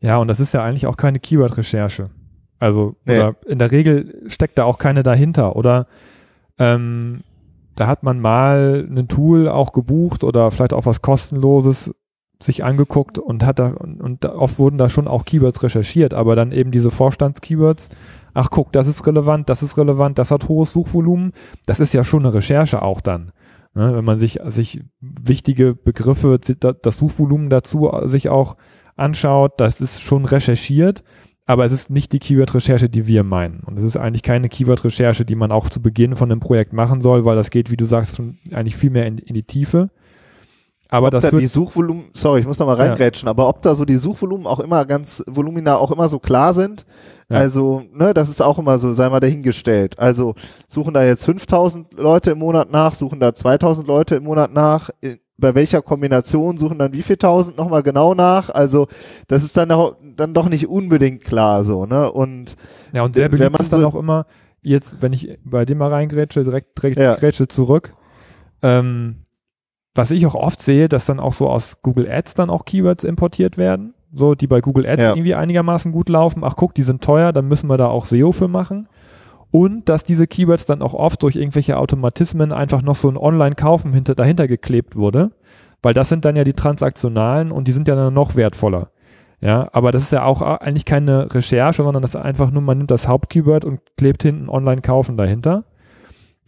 Ja, 0.00 0.18
und 0.18 0.28
das 0.28 0.40
ist 0.40 0.54
ja 0.54 0.62
eigentlich 0.62 0.86
auch 0.86 0.96
keine 0.96 1.18
Keyword-Recherche. 1.18 2.10
Also, 2.58 2.96
nee. 3.04 3.30
in 3.46 3.58
der 3.58 3.70
Regel 3.70 4.22
steckt 4.28 4.58
da 4.58 4.64
auch 4.64 4.78
keine 4.78 5.02
dahinter. 5.02 5.56
Oder 5.56 5.86
ähm, 6.58 7.22
da 7.74 7.86
hat 7.86 8.02
man 8.02 8.20
mal 8.20 8.86
ein 8.88 9.08
Tool 9.08 9.48
auch 9.48 9.72
gebucht 9.72 10.24
oder 10.24 10.50
vielleicht 10.50 10.72
auch 10.72 10.86
was 10.86 11.02
kostenloses 11.02 11.94
sich 12.42 12.64
angeguckt 12.64 13.18
und 13.18 13.44
hat 13.44 13.58
da 13.58 13.68
und, 13.68 14.00
und 14.00 14.26
oft 14.26 14.58
wurden 14.58 14.76
da 14.76 14.90
schon 14.90 15.08
auch 15.08 15.24
Keywords 15.24 15.62
recherchiert, 15.62 16.12
aber 16.12 16.36
dann 16.36 16.52
eben 16.52 16.70
diese 16.70 16.90
Vorstandskeywords 16.90 17.88
ach 18.36 18.50
guck, 18.50 18.70
das 18.72 18.86
ist 18.86 19.06
relevant, 19.06 19.48
das 19.48 19.62
ist 19.62 19.78
relevant, 19.78 20.18
das 20.18 20.30
hat 20.30 20.48
hohes 20.48 20.72
Suchvolumen. 20.72 21.32
Das 21.64 21.80
ist 21.80 21.94
ja 21.94 22.04
schon 22.04 22.24
eine 22.24 22.34
Recherche 22.34 22.82
auch 22.82 23.00
dann. 23.00 23.32
Ne? 23.76 23.94
Wenn 23.94 24.04
man 24.06 24.18
sich, 24.18 24.40
sich 24.46 24.80
wichtige 25.00 25.74
Begriffe, 25.74 26.40
das 26.40 26.96
Suchvolumen 26.96 27.50
dazu 27.50 27.90
sich 28.04 28.30
auch 28.30 28.56
anschaut, 28.96 29.60
das 29.60 29.82
ist 29.82 30.00
schon 30.00 30.24
recherchiert, 30.24 31.04
aber 31.44 31.66
es 31.66 31.72
ist 31.72 31.90
nicht 31.90 32.12
die 32.14 32.18
Keyword-Recherche, 32.18 32.88
die 32.88 33.06
wir 33.06 33.22
meinen. 33.22 33.60
Und 33.60 33.78
es 33.78 33.84
ist 33.84 33.98
eigentlich 33.98 34.22
keine 34.22 34.48
Keyword-Recherche, 34.48 35.26
die 35.26 35.34
man 35.34 35.52
auch 35.52 35.68
zu 35.68 35.82
Beginn 35.82 36.16
von 36.16 36.32
einem 36.32 36.40
Projekt 36.40 36.72
machen 36.72 37.02
soll, 37.02 37.26
weil 37.26 37.36
das 37.36 37.50
geht, 37.50 37.70
wie 37.70 37.76
du 37.76 37.84
sagst, 37.84 38.16
schon 38.16 38.38
eigentlich 38.50 38.76
viel 38.76 38.90
mehr 38.90 39.06
in, 39.06 39.18
in 39.18 39.34
die 39.34 39.44
Tiefe. 39.44 39.90
Aber 40.88 41.08
ob 41.08 41.12
das 41.12 41.22
da 41.22 41.30
die 41.30 41.46
Suchvolumen, 41.46 42.06
sorry, 42.12 42.40
ich 42.40 42.46
muss 42.46 42.58
noch 42.58 42.66
mal 42.66 42.76
reingrätschen, 42.76 43.26
ja. 43.26 43.30
aber 43.30 43.48
ob 43.48 43.62
da 43.62 43.74
so 43.74 43.84
die 43.84 43.96
Suchvolumen 43.96 44.46
auch 44.46 44.60
immer 44.60 44.84
ganz, 44.84 45.22
Volumina 45.26 45.76
auch 45.76 45.90
immer 45.90 46.08
so 46.08 46.18
klar 46.18 46.54
sind, 46.54 46.86
ja. 47.28 47.38
also, 47.38 47.82
ne, 47.92 48.14
das 48.14 48.28
ist 48.28 48.40
auch 48.40 48.58
immer 48.58 48.78
so, 48.78 48.92
sei 48.92 49.08
mal 49.08 49.20
dahingestellt. 49.20 49.98
Also, 49.98 50.34
suchen 50.68 50.94
da 50.94 51.04
jetzt 51.04 51.24
5000 51.24 51.94
Leute 51.94 52.32
im 52.32 52.38
Monat 52.38 52.70
nach, 52.70 52.94
suchen 52.94 53.18
da 53.18 53.34
2000 53.34 53.88
Leute 53.88 54.16
im 54.16 54.24
Monat 54.24 54.52
nach, 54.52 54.90
bei 55.38 55.54
welcher 55.54 55.82
Kombination 55.82 56.56
suchen 56.56 56.78
dann 56.78 56.92
wie 56.92 57.02
viel 57.02 57.16
tausend 57.16 57.58
nochmal 57.58 57.82
genau 57.82 58.14
nach, 58.14 58.50
also, 58.50 58.86
das 59.26 59.42
ist 59.42 59.56
dann, 59.56 59.72
auch, 59.72 59.96
dann 60.16 60.34
doch 60.34 60.48
nicht 60.48 60.68
unbedingt 60.68 61.24
klar, 61.24 61.64
so, 61.64 61.84
ne, 61.86 62.10
und. 62.12 62.54
Ja, 62.92 63.02
und 63.02 63.16
sehr 63.16 63.28
beliebt 63.28 63.58
ist 63.58 63.72
dann 63.72 63.80
so 63.80 63.88
auch 63.88 63.96
immer, 63.96 64.26
jetzt, 64.62 65.02
wenn 65.02 65.12
ich 65.12 65.36
bei 65.44 65.64
dem 65.64 65.78
mal 65.78 65.90
reingrätsche, 65.90 66.44
direkt, 66.44 66.80
direkt 66.80 66.96
ja. 66.96 67.16
grätsche 67.16 67.48
zurück, 67.48 67.92
ähm, 68.62 69.25
was 69.96 70.10
ich 70.10 70.26
auch 70.26 70.34
oft 70.34 70.60
sehe, 70.60 70.88
dass 70.88 71.06
dann 71.06 71.20
auch 71.20 71.32
so 71.32 71.48
aus 71.48 71.82
Google 71.82 72.10
Ads 72.10 72.34
dann 72.34 72.50
auch 72.50 72.64
Keywords 72.64 73.04
importiert 73.04 73.58
werden, 73.58 73.94
so 74.12 74.34
die 74.34 74.46
bei 74.46 74.60
Google 74.60 74.86
Ads 74.86 75.02
ja. 75.02 75.10
irgendwie 75.10 75.34
einigermaßen 75.34 75.92
gut 75.92 76.08
laufen. 76.08 76.42
Ach 76.44 76.56
guck, 76.56 76.74
die 76.74 76.82
sind 76.82 77.02
teuer, 77.02 77.32
dann 77.32 77.48
müssen 77.48 77.68
wir 77.68 77.76
da 77.76 77.88
auch 77.88 78.06
SEO 78.06 78.32
für 78.32 78.48
machen. 78.48 78.88
Und 79.50 79.88
dass 79.88 80.04
diese 80.04 80.26
Keywords 80.26 80.66
dann 80.66 80.82
auch 80.82 80.94
oft 80.94 81.22
durch 81.22 81.36
irgendwelche 81.36 81.78
Automatismen 81.78 82.52
einfach 82.52 82.82
noch 82.82 82.96
so 82.96 83.08
ein 83.08 83.16
Online-Kaufen 83.16 83.92
hinter, 83.92 84.14
dahinter 84.14 84.48
geklebt 84.48 84.96
wurde, 84.96 85.30
weil 85.82 85.94
das 85.94 86.08
sind 86.08 86.24
dann 86.24 86.36
ja 86.36 86.44
die 86.44 86.52
transaktionalen 86.52 87.52
und 87.52 87.68
die 87.68 87.72
sind 87.72 87.88
ja 87.88 87.94
dann 87.94 88.12
noch 88.12 88.36
wertvoller. 88.36 88.90
Ja, 89.40 89.68
aber 89.72 89.92
das 89.92 90.02
ist 90.02 90.12
ja 90.12 90.24
auch 90.24 90.40
eigentlich 90.42 90.86
keine 90.86 91.32
Recherche, 91.32 91.82
sondern 91.82 92.02
das 92.02 92.14
ist 92.14 92.20
einfach 92.20 92.50
nur, 92.50 92.62
man 92.62 92.78
nimmt 92.78 92.90
das 92.90 93.06
Hauptkeyword 93.06 93.64
und 93.64 93.80
klebt 93.96 94.22
hinten 94.22 94.48
Online-Kaufen 94.48 95.16
dahinter. 95.16 95.64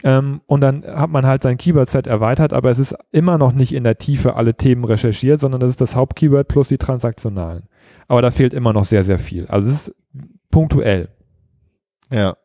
Ähm, 0.05 0.41
und 0.47 0.61
dann 0.61 0.85
hat 0.85 1.11
man 1.11 1.27
halt 1.27 1.43
sein 1.43 1.59
Keyword-Set 1.59 2.07
erweitert, 2.07 2.53
aber 2.53 2.71
es 2.71 2.79
ist 2.79 2.95
immer 3.11 3.37
noch 3.37 3.53
nicht 3.53 3.73
in 3.75 3.85
der 3.85 3.99
Tiefe 3.99 4.37
alle 4.37 4.55
Themen 4.55 4.85
recherchiert, 4.85 5.41
sondern 5.41 5.61
das 5.61 5.71
ist 5.71 5.81
das 5.81 5.97
Hauptkeyword 5.97 6.47
plus 6.47 6.69
die 6.69 6.79
transaktionalen. 6.79 7.65
Aber 8.07 8.23
da 8.23 8.31
fehlt 8.31 8.55
immer 8.55 8.73
noch 8.73 8.85
sehr, 8.85 9.03
sehr 9.03 9.19
viel. 9.19 9.47
Also 9.49 9.69
es 9.69 9.89
ist 9.89 9.95
punktuell. 10.51 11.09
Ja. 12.11 12.37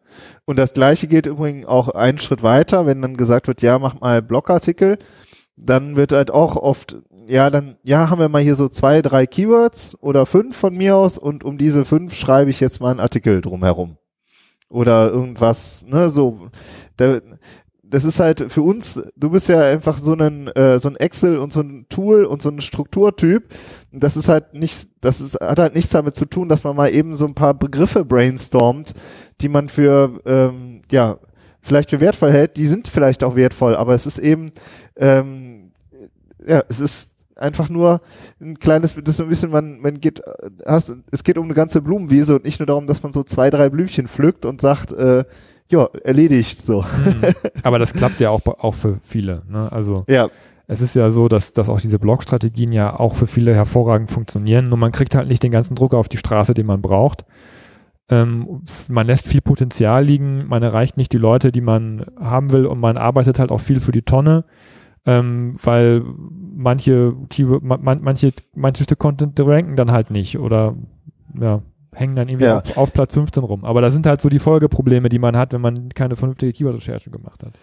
Und 0.46 0.58
das 0.58 0.74
gleiche 0.74 1.08
geht 1.08 1.26
übrigens 1.26 1.66
auch 1.68 1.90
einen 1.90 2.18
Schritt 2.18 2.44
weiter, 2.44 2.86
wenn 2.86 3.02
dann 3.02 3.18
gesagt 3.18 3.48
wird, 3.48 3.62
ja, 3.62 3.80
mach 3.80 4.00
mal 4.00 4.22
Blogartikel, 4.22 4.98
dann 5.56 5.96
wird 5.96 6.12
halt 6.12 6.32
auch 6.32 6.56
oft, 6.56 6.98
ja, 7.28 7.50
dann, 7.50 7.78
ja, 7.84 8.10
haben 8.10 8.20
wir 8.20 8.30
mal 8.30 8.42
hier 8.42 8.56
so 8.56 8.68
zwei, 8.68 9.02
drei 9.02 9.26
Keywords 9.26 9.96
oder 10.02 10.26
fünf 10.26 10.58
von 10.58 10.76
mir 10.76 10.96
aus 10.96 11.18
und 11.18 11.44
um 11.44 11.58
diese 11.58 11.86
fünf 11.86 12.16
schreibe 12.16 12.50
ich 12.50 12.60
jetzt 12.60 12.80
mal 12.80 12.92
einen 12.92 13.00
Artikel 13.00 13.42
drumherum 13.42 13.98
oder 14.74 15.12
irgendwas, 15.12 15.86
ne, 15.88 16.10
so. 16.10 16.50
Da, 16.98 17.20
das 17.94 18.06
ist 18.06 18.20
halt 18.20 18.52
für 18.52 18.64
uns, 18.64 19.04
du 19.16 19.30
bist 19.30 19.50
ja 19.50 19.62
einfach 19.62 20.00
so 20.00 20.14
ein, 20.14 20.48
äh, 20.48 20.80
so 20.80 20.90
ein 20.90 20.96
Excel 20.96 21.38
und 21.38 21.54
so 21.54 21.60
ein 21.60 21.86
Tool 21.90 22.26
und 22.26 22.42
so 22.42 22.50
ein 22.50 22.60
Strukturtyp. 22.60 23.44
Das 23.92 24.18
ist 24.18 24.30
halt 24.30 24.56
nicht, 24.56 24.90
das 25.02 25.22
ist, 25.22 25.36
hat 25.40 25.60
halt 25.60 25.76
nichts 25.76 25.92
damit 25.92 26.16
zu 26.16 26.26
tun, 26.26 26.50
dass 26.50 26.64
man 26.64 26.76
mal 26.76 26.92
eben 26.92 27.14
so 27.14 27.26
ein 27.26 27.36
paar 27.36 27.54
Begriffe 27.54 28.04
brainstormt, 28.04 28.94
die 29.42 29.50
man 29.50 29.70
für, 29.70 30.20
ähm, 30.26 30.82
ja, 30.92 31.20
vielleicht 31.62 31.92
für 31.92 32.00
wertvoll 32.00 32.32
hält. 32.32 32.58
Die 32.58 32.66
sind 32.66 32.88
vielleicht 32.88 33.24
auch 33.24 33.36
wertvoll, 33.36 33.76
aber 33.76 33.94
es 33.94 34.08
ist 34.08 34.18
eben, 34.18 34.52
ähm, 34.96 35.72
ja, 36.48 36.64
es 36.70 36.80
ist 36.80 37.14
einfach 37.36 37.70
nur 37.70 38.02
ein 38.42 38.58
kleines, 38.58 38.96
das 38.96 39.10
ist 39.10 39.18
so 39.18 39.24
ein 39.24 39.30
bisschen, 39.30 39.52
man, 39.52 39.80
man 39.80 39.96
geht, 40.00 40.22
hast, 40.66 40.96
es 41.12 41.24
geht 41.24 41.38
um 41.38 41.46
eine 41.46 41.54
ganze 41.54 41.82
Blumenwiese 41.82 42.36
und 42.36 42.44
nicht 42.44 42.60
nur 42.60 42.68
darum, 42.68 42.88
dass 42.88 43.04
man 43.04 43.14
so 43.14 43.24
zwei, 43.24 43.50
drei 43.50 43.70
Blümchen 43.70 44.08
pflückt 44.08 44.46
und 44.46 44.62
sagt, 44.62 44.92
äh, 44.94 45.26
ja, 45.70 45.88
erledigt 46.04 46.62
so. 46.62 46.82
Mhm. 46.82 47.22
Aber 47.64 47.80
das 47.80 47.94
klappt 47.94 48.20
ja 48.20 48.30
auch, 48.30 48.42
auch 48.46 48.74
für 48.74 48.98
viele. 49.02 49.44
Ne? 49.50 49.72
Also 49.72 50.04
ja. 50.08 50.30
es 50.68 50.82
ist 50.82 50.96
ja 50.96 51.10
so, 51.10 51.28
dass, 51.28 51.54
dass 51.54 51.70
auch 51.70 51.82
diese 51.82 52.00
Blog-Strategien 52.00 52.72
ja 52.72 53.00
auch 53.00 53.16
für 53.16 53.28
viele 53.28 53.56
hervorragend 53.56 54.12
funktionieren. 54.12 54.70
Nur 54.70 54.78
man 54.78 54.92
kriegt 54.92 55.16
halt 55.16 55.28
nicht 55.28 55.44
den 55.44 55.52
ganzen 55.52 55.76
Druck 55.76 55.94
auf 55.94 56.10
die 56.10 56.18
Straße, 56.18 56.54
den 56.54 56.66
man 56.66 56.82
braucht. 56.82 57.26
Ähm, 58.10 58.64
man 58.90 59.08
lässt 59.08 59.28
viel 59.28 59.42
Potenzial 59.42 60.04
liegen, 60.04 60.46
man 60.48 60.62
erreicht 60.62 60.98
nicht 60.98 61.14
die 61.14 61.18
Leute, 61.18 61.52
die 61.52 61.62
man 61.62 62.06
haben 62.20 62.52
will 62.52 62.66
und 62.66 62.80
man 62.80 62.98
arbeitet 62.98 63.40
halt 63.40 63.50
auch 63.50 63.62
viel 63.62 63.80
für 63.80 63.94
die 63.94 64.02
Tonne 64.02 64.44
ähm, 65.06 65.56
weil 65.62 66.04
manche 66.56 67.14
man, 67.62 68.02
manche, 68.02 68.32
manche 68.56 68.84
Stück 68.84 69.00
Content 69.00 69.40
ranken 69.40 69.76
dann 69.76 69.92
halt 69.92 70.12
nicht 70.12 70.40
oder 70.40 70.76
ja, 71.40 71.62
hängen 71.94 72.16
dann 72.16 72.28
irgendwie 72.28 72.46
ja. 72.46 72.58
auf, 72.58 72.78
auf, 72.78 72.94
Platz 72.94 73.14
15 73.14 73.44
rum. 73.44 73.64
Aber 73.64 73.82
da 73.82 73.92
sind 73.92 74.06
halt 74.06 74.22
so 74.22 74.30
die 74.30 74.40
Folgeprobleme, 74.40 75.10
die 75.10 75.20
man 75.20 75.38
hat, 75.38 75.54
wenn 75.54 75.62
man 75.62 75.90
keine 75.90 76.16
vernünftige 76.16 76.54
Keyword-Recherche 76.54 77.10
gemacht 77.10 77.44
hat. 77.44 77.54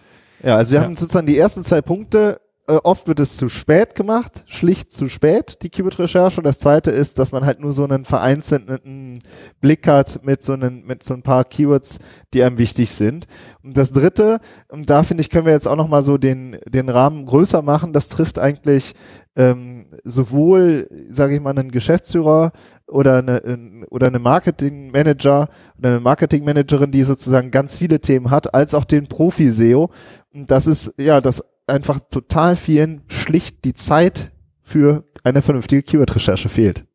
Ja, 0.43 0.57
also 0.57 0.71
wir 0.71 0.79
ja. 0.79 0.85
haben 0.85 0.95
sozusagen 0.95 1.27
die 1.27 1.37
ersten 1.37 1.63
zwei 1.63 1.81
Punkte 1.81 2.39
äh, 2.71 2.79
oft 2.83 3.07
wird 3.07 3.19
es 3.19 3.37
zu 3.37 3.49
spät 3.49 3.95
gemacht, 3.95 4.43
schlicht 4.45 4.91
zu 4.91 5.09
spät, 5.09 5.57
die 5.61 5.69
Keyword-Recherche. 5.69 6.37
Und 6.37 6.45
das 6.45 6.59
zweite 6.59 6.91
ist, 6.91 7.19
dass 7.19 7.31
man 7.31 7.45
halt 7.45 7.59
nur 7.59 7.71
so 7.71 7.83
einen 7.83 8.05
vereinzelten 8.05 9.19
Blick 9.59 9.87
hat 9.87 10.23
mit 10.23 10.43
so, 10.43 10.53
einen, 10.53 10.85
mit 10.85 11.03
so 11.03 11.13
ein 11.13 11.23
paar 11.23 11.43
Keywords, 11.43 11.97
die 12.33 12.43
einem 12.43 12.57
wichtig 12.57 12.91
sind. 12.91 13.25
Und 13.63 13.75
das 13.75 13.91
dritte, 13.91 14.39
und 14.69 14.89
da 14.89 15.03
finde 15.03 15.21
ich, 15.21 15.29
können 15.29 15.47
wir 15.47 15.53
jetzt 15.53 15.67
auch 15.67 15.75
nochmal 15.75 16.03
so 16.03 16.17
den, 16.17 16.59
den 16.67 16.89
Rahmen 16.89 17.25
größer 17.25 17.61
machen. 17.61 17.93
Das 17.93 18.09
trifft 18.09 18.39
eigentlich 18.39 18.93
ähm, 19.35 19.87
sowohl, 20.03 20.87
sage 21.09 21.35
ich 21.35 21.41
mal, 21.41 21.57
einen 21.57 21.71
Geschäftsführer 21.71 22.51
oder 22.91 23.19
eine, 23.19 23.85
oder 23.89 24.07
eine 24.07 24.19
Marketingmanager 24.19 25.49
oder 25.77 25.89
eine 25.89 25.99
Marketingmanagerin, 25.99 26.91
die 26.91 27.03
sozusagen 27.03 27.51
ganz 27.51 27.77
viele 27.77 27.99
Themen 27.99 28.29
hat, 28.29 28.53
als 28.53 28.75
auch 28.75 28.85
den 28.85 29.07
Profi-SEO. 29.07 29.89
Und 30.33 30.51
das 30.51 30.67
ist 30.67 30.93
ja 30.97 31.21
das 31.21 31.43
einfach 31.67 31.99
total 32.09 32.55
vielen 32.55 33.01
schlicht 33.07 33.63
die 33.65 33.73
Zeit 33.73 34.31
für 34.61 35.05
eine 35.23 35.41
vernünftige 35.41 35.83
Keyword-Recherche 35.83 36.49
fehlt. 36.49 36.85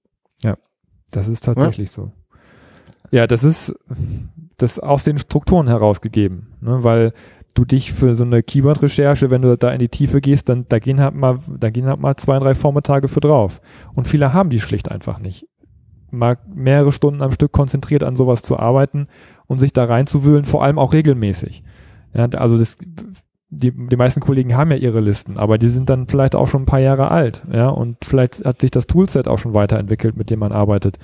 Ja, 0.43 0.57
das 1.11 1.29
ist 1.29 1.45
tatsächlich 1.45 1.91
ja? 1.91 1.95
so. 1.95 2.13
Ja, 3.11 3.27
das 3.27 3.45
ist 3.45 3.75
das 4.57 4.79
aus 4.79 5.05
den 5.05 5.19
Strukturen 5.19 5.69
herausgegeben, 5.69 6.55
ne? 6.61 6.83
weil 6.83 7.13
du 7.55 7.65
dich 7.65 7.93
für 7.93 8.15
so 8.15 8.25
eine 8.25 8.43
Keyword-Recherche, 8.43 9.31
wenn 9.31 9.43
du 9.43 9.57
da 9.57 9.71
in 9.71 9.79
die 9.79 9.89
Tiefe 9.89 10.21
gehst, 10.21 10.49
dann 10.49 10.67
da 10.69 10.79
gehen 10.79 11.01
halt 11.01 11.15
mal, 11.15 11.39
da 11.59 11.71
gehen 11.71 11.87
halt 11.87 12.01
mal 12.01 12.17
zwei, 12.17 12.39
drei 12.39 12.55
Vormittage 12.55 13.09
für 13.09 13.21
drauf. 13.21 13.61
Und 13.97 14.07
viele 14.07 14.33
haben 14.33 14.51
die 14.51 14.61
schlicht 14.61 14.91
einfach 14.91 15.19
nicht. 15.19 15.47
Mal 16.11 16.39
mehrere 16.55 16.93
Stunden 16.93 17.23
am 17.23 17.33
Stück 17.33 17.53
konzentriert 17.53 18.05
an 18.05 18.17
sowas 18.17 18.43
zu 18.43 18.59
arbeiten 18.59 19.09
und 19.47 19.59
sich 19.59 19.73
da 19.73 19.85
reinzuwühlen, 19.85 20.45
vor 20.45 20.63
allem 20.63 20.79
auch 20.79 20.93
regelmäßig. 20.93 21.63
Ja, 22.15 22.27
also 22.27 22.57
das, 22.57 22.79
die, 23.49 23.73
die 23.73 23.97
meisten 23.97 24.21
Kollegen 24.21 24.57
haben 24.57 24.71
ja 24.71 24.77
ihre 24.77 25.01
Listen, 25.01 25.39
aber 25.39 25.59
die 25.59 25.69
sind 25.69 25.91
dann 25.91 26.09
vielleicht 26.09 26.35
auch 26.35 26.47
schon 26.47 26.63
ein 26.63 26.67
paar 26.67 26.81
Jahre 26.81 27.11
alt, 27.11 27.45
ja, 27.53 27.69
und 27.69 28.05
vielleicht 28.05 28.45
hat 28.45 28.61
sich 28.61 28.71
das 28.71 28.87
Toolset 28.87 29.29
auch 29.29 29.39
schon 29.39 29.55
weiterentwickelt, 29.55 30.17
mit 30.17 30.31
dem 30.31 30.39
man 30.39 30.53
arbeitet. 30.53 30.99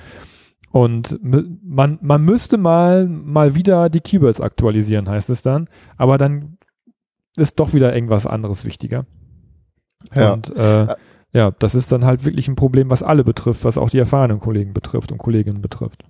Und 0.73 1.21
man, 1.23 1.99
man 2.00 2.25
müsste 2.25 2.56
mal, 2.56 3.06
mal 3.06 3.54
wieder 3.54 3.90
die 3.90 4.00
Keywords 4.00 4.40
aktualisieren, 4.40 5.06
heißt 5.06 5.28
es 5.28 5.42
dann. 5.42 5.68
Aber 5.99 6.16
dann 6.16 6.56
ist 7.37 7.61
doch 7.61 7.75
wieder 7.75 7.94
irgendwas 7.94 8.26
anderes 8.26 8.64
wichtiger. 8.64 9.04
Ja. 10.14 10.32
Und 10.32 10.49
äh, 10.56 10.87
ja, 11.33 11.51
das 11.51 11.75
ist 11.75 11.93
dann 11.93 12.05
halt 12.05 12.25
wirklich 12.25 12.49
ein 12.49 12.57
Problem, 12.57 12.91
was 12.91 13.03
alle 13.03 13.25
betrifft, 13.25 13.65
was 13.65 13.79
auch 13.79 13.91
die 13.91 13.99
erfahrenen 13.99 14.39
Kollegen 14.39 14.75
betrifft 14.75 15.12
und 15.12 15.19
Kolleginnen 15.19 15.62
betrifft. 15.62 16.05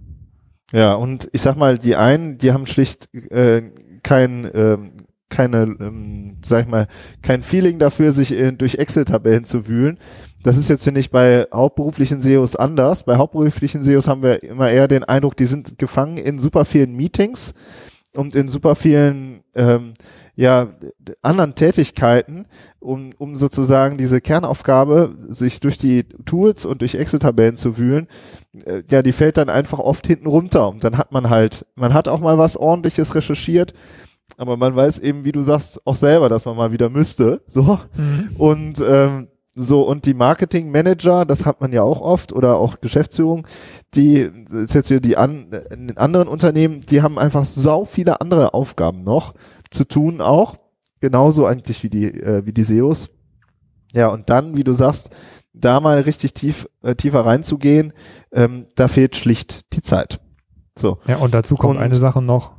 Ja, 0.73 0.95
und 0.95 1.29
ich 1.33 1.43
sag 1.43 1.57
mal, 1.57 1.79
die 1.79 1.97
einen, 1.97 2.39
die 2.39 2.53
haben 2.53 2.67
schlicht 2.67 3.09
äh, 3.31 3.63
kein, 4.03 4.51
ähm, 4.55 4.93
keine, 5.29 5.63
ähm, 5.63 6.39
sag 6.45 6.63
ich 6.63 6.69
mal, 6.69 6.89
kein 7.23 7.43
Feeling 7.43 7.79
dafür, 7.79 8.11
sich 8.11 8.33
in, 8.33 8.59
durch 8.59 8.77
Excel-Tabellen 8.77 9.45
zu 9.45 9.69
wühlen. 9.69 9.99
Das 10.43 10.57
ist 10.57 10.69
jetzt, 10.69 10.85
finde 10.85 11.01
ich, 11.01 11.11
bei 11.11 11.47
hauptberuflichen 11.53 12.21
SEOs 12.21 12.57
anders. 12.57 13.05
Bei 13.05 13.17
hauptberuflichen 13.17 13.83
SEOs 13.83 14.09
haben 14.09 14.23
wir 14.23 14.43
immer 14.43 14.71
eher 14.71 14.89
den 14.89 15.05
Eindruck, 15.05 15.37
die 15.37 15.47
sind 15.47 15.79
gefangen 15.79 16.17
in 16.17 16.39
super 16.39 16.65
vielen 16.65 16.95
Meetings 16.95 17.55
und 18.17 18.35
in 18.35 18.49
super 18.49 18.75
vielen 18.75 19.45
ähm, 19.55 19.95
ja, 20.35 20.75
anderen 21.21 21.55
Tätigkeiten, 21.55 22.47
um, 22.81 23.11
um 23.19 23.37
sozusagen 23.37 23.99
diese 23.99 24.21
Kernaufgabe, 24.21 25.15
sich 25.29 25.61
durch 25.61 25.77
die 25.77 26.05
Tools 26.25 26.65
und 26.65 26.81
durch 26.81 26.95
Excel-Tabellen 26.95 27.57
zu 27.57 27.77
wühlen, 27.77 28.09
äh, 28.65 28.83
ja, 28.91 29.03
die 29.03 29.13
fällt 29.13 29.37
dann 29.37 29.51
einfach 29.51 29.79
oft 29.79 30.07
hinten 30.07 30.27
runter. 30.27 30.69
Und 30.69 30.85
dann 30.85 30.97
hat 30.97 31.13
man 31.13 31.29
halt, 31.29 31.67
man 31.75 31.93
hat 31.93 32.09
auch 32.09 32.21
mal 32.21 32.39
was 32.39 32.57
ordentliches 32.57 33.15
recherchiert, 33.15 33.75
aber 34.39 34.57
man 34.57 34.75
weiß 34.75 35.01
eben, 35.01 35.25
wie 35.25 35.33
du 35.33 35.43
sagst, 35.43 35.87
auch 35.87 35.97
selber, 35.97 36.29
dass 36.29 36.47
man 36.47 36.57
mal 36.57 36.73
wieder 36.73 36.89
müsste. 36.89 37.43
So. 37.47 37.79
Mhm. 37.97 38.31
Und 38.39 38.83
ähm, 38.87 39.29
so, 39.55 39.83
und 39.83 40.07
die 40.07 40.15
Marketing-Manager, 40.15 41.27
das 41.27 41.45
hat 41.45 41.61
man 41.61 41.73
ja 41.73 41.83
auch 41.83 42.01
oft, 42.01 42.33
oder 42.33 42.57
auch 42.57 42.81
Geschäftsführung, 42.81 43.47
die, 43.95 44.31
ist 44.51 44.75
jetzt 44.75 44.89
wieder 44.91 45.01
die 45.01 45.17
an, 45.19 45.49
in 45.71 45.97
anderen 45.99 46.29
Unternehmen, 46.29 46.81
die 46.81 47.03
haben 47.03 47.19
einfach 47.19 47.45
so 47.45 47.85
viele 47.85 48.21
andere 48.23 48.55
Aufgaben 48.55 49.05
noch 49.05 49.35
zu 49.71 49.85
tun 49.85 50.21
auch. 50.21 50.57
Genauso 51.01 51.47
eigentlich 51.47 51.83
wie 51.83 51.91
die, 51.91 52.07
äh, 52.07 52.47
wie 52.47 52.53
die 52.53 52.63
SEOs. 52.63 53.11
Ja, 53.95 54.09
und 54.09 54.31
dann, 54.31 54.57
wie 54.57 54.65
du 54.65 54.73
sagst, 54.73 55.11
da 55.53 55.81
mal 55.81 56.01
richtig 56.01 56.33
tief, 56.33 56.67
äh, 56.83 56.95
tiefer 56.95 57.27
reinzugehen, 57.27 57.93
ähm, 58.33 58.67
da 58.75 58.89
fehlt 58.89 59.17
schlicht 59.17 59.75
die 59.75 59.83
Zeit. 59.83 60.21
So. 60.79 60.97
Ja, 61.07 61.17
und 61.17 61.35
dazu 61.35 61.57
kommt 61.57 61.77
und, 61.77 61.83
eine 61.83 61.97
Sache 61.97 62.23
noch, 62.23 62.55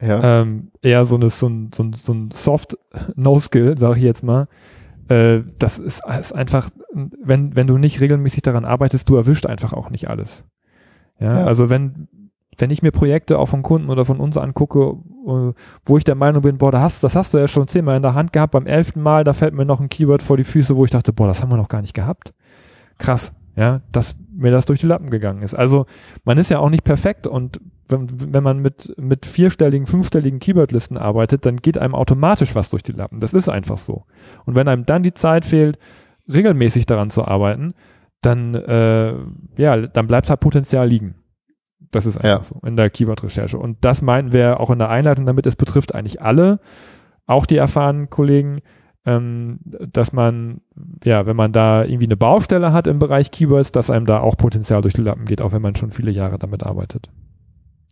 ja. 0.00 0.40
ähm, 0.40 0.70
eher 0.80 1.04
so, 1.04 1.16
eine, 1.16 1.28
so 1.28 1.48
ein, 1.48 1.70
so 1.74 1.82
ein, 1.82 1.92
so 1.92 2.14
ein 2.14 2.30
Soft-No-Skill, 2.30 3.76
sage 3.76 3.98
ich 3.98 4.04
jetzt 4.04 4.22
mal. 4.22 4.48
Äh, 5.10 5.42
das 5.58 5.78
ist, 5.78 6.02
ist 6.20 6.32
einfach, 6.32 6.70
wenn, 6.92 7.56
wenn 7.56 7.66
du 7.66 7.78
nicht 7.78 8.00
regelmäßig 8.00 8.42
daran 8.42 8.64
arbeitest, 8.64 9.08
du 9.08 9.16
erwischt 9.16 9.44
einfach 9.44 9.72
auch 9.72 9.90
nicht 9.90 10.08
alles. 10.08 10.44
Ja, 11.18 11.40
ja. 11.40 11.44
also 11.46 11.68
wenn, 11.68 12.08
wenn 12.56 12.70
ich 12.70 12.82
mir 12.82 12.92
Projekte 12.92 13.38
auch 13.38 13.46
von 13.46 13.62
Kunden 13.62 13.90
oder 13.90 14.04
von 14.04 14.20
uns 14.20 14.38
angucke, 14.38 14.98
äh, 15.26 15.52
wo 15.84 15.98
ich 15.98 16.04
der 16.04 16.14
Meinung 16.14 16.42
bin, 16.42 16.58
boah, 16.58 16.70
da 16.70 16.80
hast, 16.80 17.02
das 17.02 17.16
hast 17.16 17.34
du 17.34 17.38
ja 17.38 17.48
schon 17.48 17.66
zehnmal 17.66 17.96
in 17.96 18.02
der 18.02 18.14
Hand 18.14 18.32
gehabt, 18.32 18.52
beim 18.52 18.66
elften 18.66 19.02
Mal, 19.02 19.24
da 19.24 19.32
fällt 19.32 19.52
mir 19.54 19.64
noch 19.64 19.80
ein 19.80 19.88
Keyword 19.88 20.22
vor 20.22 20.36
die 20.36 20.44
Füße, 20.44 20.76
wo 20.76 20.84
ich 20.84 20.92
dachte, 20.92 21.12
boah, 21.12 21.26
das 21.26 21.42
haben 21.42 21.50
wir 21.50 21.56
noch 21.56 21.68
gar 21.68 21.80
nicht 21.80 21.94
gehabt. 21.94 22.32
Krass, 22.98 23.32
ja, 23.56 23.80
dass 23.90 24.16
mir 24.40 24.50
das 24.50 24.66
durch 24.66 24.80
die 24.80 24.86
Lappen 24.86 25.10
gegangen 25.10 25.42
ist. 25.42 25.54
Also 25.54 25.86
man 26.24 26.38
ist 26.38 26.50
ja 26.50 26.58
auch 26.58 26.70
nicht 26.70 26.84
perfekt 26.84 27.26
und 27.26 27.60
wenn, 27.88 28.34
wenn 28.34 28.42
man 28.42 28.60
mit, 28.60 28.94
mit 28.98 29.26
vierstelligen, 29.26 29.86
fünfstelligen 29.86 30.40
Keywordlisten 30.40 30.96
arbeitet, 30.96 31.46
dann 31.46 31.56
geht 31.56 31.78
einem 31.78 31.94
automatisch 31.94 32.54
was 32.54 32.70
durch 32.70 32.82
die 32.82 32.92
Lappen. 32.92 33.20
Das 33.20 33.34
ist 33.34 33.48
einfach 33.48 33.78
so. 33.78 34.04
Und 34.46 34.56
wenn 34.56 34.68
einem 34.68 34.86
dann 34.86 35.02
die 35.02 35.14
Zeit 35.14 35.44
fehlt, 35.44 35.78
regelmäßig 36.32 36.86
daran 36.86 37.10
zu 37.10 37.24
arbeiten, 37.24 37.74
dann, 38.22 38.54
äh, 38.54 39.14
ja, 39.58 39.76
dann 39.86 40.06
bleibt 40.06 40.30
halt 40.30 40.40
Potenzial 40.40 40.88
liegen. 40.88 41.16
Das 41.90 42.06
ist 42.06 42.16
einfach 42.16 42.28
ja. 42.28 42.42
so 42.42 42.60
in 42.66 42.76
der 42.76 42.90
Keyword-Recherche. 42.90 43.58
Und 43.58 43.78
das 43.84 44.02
meinten 44.02 44.32
wir 44.32 44.60
auch 44.60 44.70
in 44.70 44.78
der 44.78 44.90
Einleitung 44.90 45.26
damit, 45.26 45.46
es 45.46 45.56
betrifft 45.56 45.94
eigentlich 45.94 46.22
alle, 46.22 46.60
auch 47.26 47.46
die 47.46 47.56
erfahrenen 47.56 48.10
Kollegen, 48.10 48.60
ähm, 49.06 49.58
dass 49.64 50.12
man, 50.12 50.60
ja, 51.04 51.26
wenn 51.26 51.36
man 51.36 51.52
da 51.52 51.84
irgendwie 51.84 52.06
eine 52.06 52.16
Baustelle 52.16 52.72
hat 52.72 52.86
im 52.86 52.98
Bereich 52.98 53.30
Keywords, 53.30 53.72
dass 53.72 53.90
einem 53.90 54.06
da 54.06 54.20
auch 54.20 54.36
Potenzial 54.36 54.82
durch 54.82 54.94
die 54.94 55.02
Lappen 55.02 55.24
geht, 55.24 55.40
auch 55.40 55.52
wenn 55.52 55.62
man 55.62 55.76
schon 55.76 55.90
viele 55.90 56.10
Jahre 56.10 56.38
damit 56.38 56.62
arbeitet. 56.62 57.10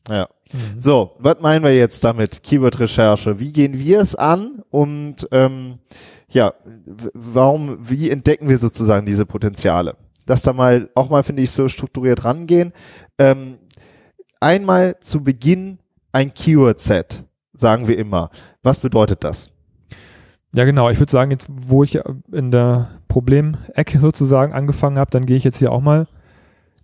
Ja. 0.08 0.28
Mhm. 0.52 0.78
So, 0.80 1.12
was 1.18 1.40
meinen 1.40 1.64
wir 1.64 1.76
jetzt 1.76 2.02
damit? 2.04 2.42
Keyword-Recherche. 2.42 3.38
Wie 3.38 3.52
gehen 3.52 3.78
wir 3.78 4.00
es 4.00 4.14
an? 4.14 4.62
Und 4.70 5.28
ähm, 5.32 5.78
ja, 6.28 6.54
warum, 7.14 7.78
wie 7.88 8.10
entdecken 8.10 8.48
wir 8.48 8.58
sozusagen 8.58 9.06
diese 9.06 9.26
Potenziale? 9.26 9.96
Dass 10.26 10.42
da 10.42 10.52
mal 10.52 10.90
auch 10.94 11.08
mal, 11.08 11.22
finde 11.22 11.42
ich, 11.42 11.50
so 11.50 11.68
strukturiert 11.68 12.24
rangehen. 12.24 12.72
Ähm, 13.18 13.58
einmal 14.40 14.98
zu 15.00 15.22
Beginn 15.22 15.78
ein 16.12 16.32
Keyword-Set, 16.32 17.24
sagen 17.52 17.86
wir 17.86 17.98
immer. 17.98 18.30
Was 18.62 18.80
bedeutet 18.80 19.24
das? 19.24 19.50
Ja, 20.52 20.64
genau. 20.64 20.90
Ich 20.90 20.98
würde 20.98 21.12
sagen, 21.12 21.30
jetzt, 21.30 21.48
wo 21.50 21.84
ich 21.84 22.00
in 22.32 22.50
der 22.50 22.90
Problemecke 23.08 23.98
sozusagen 24.00 24.52
angefangen 24.52 24.98
habe, 24.98 25.10
dann 25.10 25.26
gehe 25.26 25.36
ich 25.36 25.44
jetzt 25.44 25.58
hier 25.58 25.72
auch 25.72 25.80
mal 25.80 26.08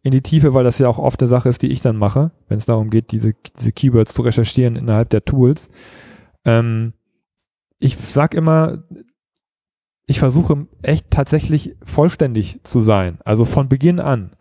in 0.03 0.13
die 0.13 0.23
Tiefe, 0.23 0.53
weil 0.53 0.65
das 0.65 0.79
ja 0.79 0.89
auch 0.89 0.99
oft 0.99 1.21
eine 1.21 1.29
Sache 1.29 1.49
ist, 1.49 1.63
die 1.63 1.73
ich 1.73 1.81
dann 1.81 1.97
mache, 1.97 2.31
wenn 2.49 2.59
es 2.59 2.67
darum 2.67 2.91
geht, 2.91 3.11
diese, 3.11 3.33
diese 3.59 3.73
Keywords 3.73 4.13
zu 4.13 4.21
recherchieren 4.21 4.77
innerhalb 4.77 5.09
der 5.09 5.25
Tools. 5.25 5.71
Ähm, 6.45 6.93
ich 7.79 7.97
sag 7.97 8.35
immer, 8.35 8.85
ich 10.07 10.19
versuche 10.19 10.67
echt 10.83 11.11
tatsächlich 11.11 11.75
vollständig 11.83 12.61
zu 12.65 12.83
sein, 12.83 13.19
also 13.25 13.47
von 13.47 13.71
Beginn 13.71 13.99
an. 13.99 14.33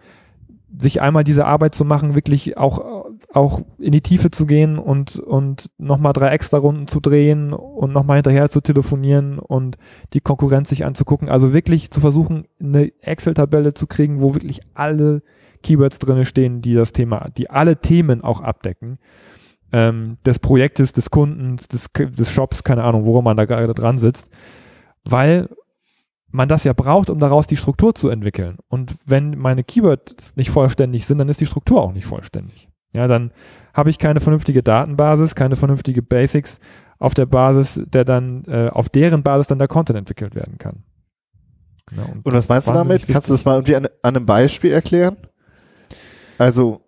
Sich 0.78 1.02
einmal 1.02 1.24
diese 1.24 1.46
Arbeit 1.46 1.76
zu 1.76 1.86
machen, 1.86 2.16
wirklich 2.16 2.58
auch, 2.58 3.03
auch 3.34 3.62
in 3.80 3.92
die 3.92 4.02
Tiefe 4.02 4.30
zu 4.32 4.46
gehen 4.46 4.78
und, 4.78 5.18
und 5.18 5.72
nochmal 5.78 6.14
drei 6.14 6.30
extra 6.30 6.58
Runden 6.58 6.88
zu 6.88 7.00
drehen 7.00 7.52
und 7.52 7.92
nochmal 7.92 8.18
hinterher 8.18 8.50
zu 8.50 8.62
telefonieren 8.62 9.40
und 9.40 9.78
die 10.14 10.22
Konkurrenz 10.22 10.70
sich 10.70 10.86
anzugucken. 10.86 11.30
Also 11.30 11.52
wirklich 11.52 11.90
zu 11.90 12.00
versuchen, 12.00 12.46
eine 12.60 12.92
Excel-Tabelle 13.02 13.74
zu 13.74 13.88
kriegen, 13.88 14.22
wo 14.22 14.36
wirklich 14.36 14.62
alle 14.76 15.24
Keywords 15.64 15.98
drin 16.00 16.26
stehen, 16.26 16.62
die 16.62 16.76
das 16.76 16.94
Thema, 16.94 17.30
die 17.36 17.50
alle 17.50 17.78
Themen 17.78 18.22
auch 18.22 18.42
abdecken. 18.42 19.00
Ähm, 19.72 20.18
des 20.24 20.38
Projektes, 20.38 20.94
des 20.94 21.10
Kundens, 21.10 21.68
des, 21.68 21.90
des 21.92 22.32
Shops, 22.32 22.64
keine 22.64 22.84
Ahnung, 22.84 23.06
worum 23.06 23.26
man 23.26 23.38
da 23.38 23.46
gerade 23.46 23.74
dran 23.74 23.98
sitzt. 23.98 24.30
Weil 25.04 25.50
man 26.30 26.48
das 26.48 26.64
ja 26.64 26.74
braucht, 26.74 27.10
um 27.10 27.18
daraus 27.18 27.48
die 27.48 27.58
Struktur 27.58 27.96
zu 27.96 28.10
entwickeln. 28.10 28.58
Und 28.68 28.94
wenn 29.08 29.38
meine 29.40 29.64
Keywords 29.64 30.36
nicht 30.36 30.52
vollständig 30.52 31.08
sind, 31.08 31.18
dann 31.18 31.30
ist 31.30 31.42
die 31.42 31.48
Struktur 31.48 31.82
auch 31.82 31.94
nicht 31.94 32.06
vollständig. 32.06 32.70
Ja, 32.94 33.08
dann 33.08 33.32
habe 33.74 33.90
ich 33.90 34.00
keine 34.00 34.20
vernünftige 34.20 34.64
Datenbasis, 34.64 35.36
keine 35.36 35.56
vernünftige 35.56 36.02
Basics 36.02 36.60
auf 37.00 37.14
der 37.14 37.26
Basis, 37.26 37.82
der 37.86 38.06
dann, 38.06 38.46
äh, 38.46 38.70
auf 38.70 38.90
deren 38.90 39.24
Basis 39.24 39.48
dann 39.48 39.60
der 39.60 39.68
Content 39.68 39.98
entwickelt 39.98 40.36
werden 40.36 40.58
kann. 40.58 40.84
Ja, 41.92 42.04
und, 42.04 42.26
und 42.26 42.34
was 42.34 42.48
meinst 42.48 42.68
du 42.68 42.74
damit? 42.74 43.08
Kannst 43.08 43.30
du 43.30 43.34
das 43.34 43.46
mal 43.46 43.56
irgendwie 43.56 43.76
an, 43.76 43.86
an 44.02 44.16
einem 44.16 44.26
Beispiel 44.26 44.72
erklären? 44.72 45.18
Also 46.38 46.82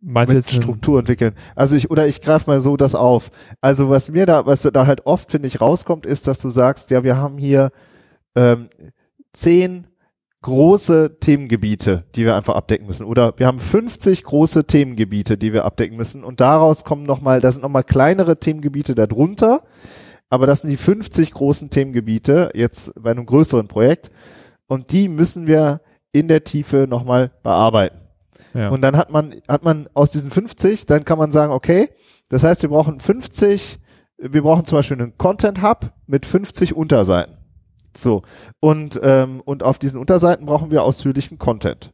Meinst 0.00 0.32
mit 0.32 0.48
Struktur 0.48 1.00
entwickeln. 1.00 1.34
Also 1.56 1.74
ich, 1.74 1.90
oder 1.90 2.06
ich 2.06 2.20
greife 2.20 2.48
mal 2.48 2.60
so 2.60 2.76
das 2.76 2.94
auf. 2.94 3.30
Also 3.60 3.90
was 3.90 4.10
mir 4.10 4.26
da, 4.26 4.46
was 4.46 4.62
da 4.62 4.86
halt 4.86 5.06
oft, 5.06 5.30
finde 5.30 5.48
ich, 5.48 5.60
rauskommt, 5.60 6.06
ist, 6.06 6.28
dass 6.28 6.38
du 6.38 6.50
sagst, 6.50 6.90
ja, 6.92 7.02
wir 7.02 7.16
haben 7.16 7.36
hier 7.36 7.70
ähm, 8.36 8.68
zehn 9.32 9.88
große 10.42 11.18
Themengebiete, 11.20 12.04
die 12.14 12.24
wir 12.24 12.36
einfach 12.36 12.54
abdecken 12.54 12.86
müssen. 12.86 13.06
Oder 13.06 13.34
wir 13.36 13.46
haben 13.46 13.58
50 13.58 14.22
große 14.22 14.66
Themengebiete, 14.66 15.36
die 15.36 15.52
wir 15.52 15.64
abdecken 15.64 15.96
müssen. 15.96 16.24
Und 16.24 16.40
daraus 16.40 16.84
kommen 16.84 17.02
nochmal, 17.02 17.40
da 17.40 17.50
sind 17.50 17.62
nochmal 17.62 17.84
kleinere 17.84 18.38
Themengebiete 18.38 18.94
darunter. 18.94 19.62
Aber 20.30 20.46
das 20.46 20.60
sind 20.60 20.70
die 20.70 20.76
50 20.76 21.32
großen 21.32 21.70
Themengebiete, 21.70 22.50
jetzt 22.54 22.92
bei 23.00 23.10
einem 23.10 23.26
größeren 23.26 23.66
Projekt. 23.66 24.10
Und 24.66 24.92
die 24.92 25.08
müssen 25.08 25.46
wir 25.46 25.80
in 26.12 26.28
der 26.28 26.44
Tiefe 26.44 26.86
nochmal 26.88 27.30
bearbeiten. 27.42 27.98
Ja. 28.54 28.68
Und 28.68 28.82
dann 28.82 28.96
hat 28.96 29.10
man, 29.10 29.34
hat 29.48 29.64
man 29.64 29.88
aus 29.94 30.10
diesen 30.10 30.30
50, 30.30 30.86
dann 30.86 31.04
kann 31.04 31.18
man 31.18 31.32
sagen, 31.32 31.52
okay, 31.52 31.90
das 32.28 32.44
heißt, 32.44 32.62
wir 32.62 32.68
brauchen 32.68 33.00
50, 33.00 33.78
wir 34.18 34.42
brauchen 34.42 34.64
zum 34.64 34.78
Beispiel 34.78 35.00
einen 35.00 35.16
Content 35.16 35.62
Hub 35.62 35.92
mit 36.06 36.26
50 36.26 36.74
Unterseiten. 36.76 37.37
So. 37.96 38.22
Und, 38.60 39.00
ähm, 39.02 39.40
und 39.44 39.62
auf 39.62 39.78
diesen 39.78 39.98
Unterseiten 39.98 40.46
brauchen 40.46 40.70
wir 40.70 40.82
ausführlichen 40.82 41.38
Content. 41.38 41.92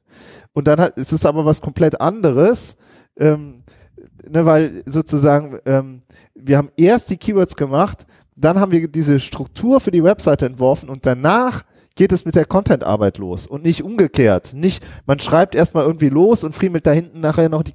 Und 0.53 0.69
dann 0.69 0.81
hat, 0.81 0.99
ist 0.99 1.13
es 1.13 1.27
aber 1.27 1.45
was 1.45 1.61
komplett 1.61 2.01
anderes, 2.01 2.77
ähm, 3.17 3.65
ne, 4.29 4.47
weil 4.47 4.83
sozusagen 4.87 5.59
ähm, 5.67 6.03
wir 6.35 6.59
haben 6.59 6.71
erst 6.77 7.11
die 7.11 7.17
Keywords 7.17 7.57
gemacht, 7.57 8.07
dann 8.37 8.59
haben 8.59 8.73
wir 8.73 8.89
diese 8.89 9.21
Struktur 9.21 9.81
für 9.81 9.91
die 9.91 10.03
Webseite 10.03 10.47
entworfen 10.47 10.89
und 10.89 11.07
danach 11.07 11.63
geht 11.97 12.11
es 12.11 12.25
mit 12.25 12.35
der 12.35 12.45
Content-Arbeit 12.45 13.19
los 13.19 13.47
und 13.47 13.63
nicht 13.63 13.85
umgekehrt. 13.85 14.53
Nicht, 14.53 14.85
man 15.07 15.21
schreibt 15.21 15.55
erstmal 15.55 15.87
irgendwie 15.87 16.09
los 16.09 16.43
und 16.43 16.53
friemelt 16.53 16.87
da 16.87 16.91
hinten 16.91 17.21
nachher 17.21 17.49
noch 17.49 17.63
die, 17.63 17.73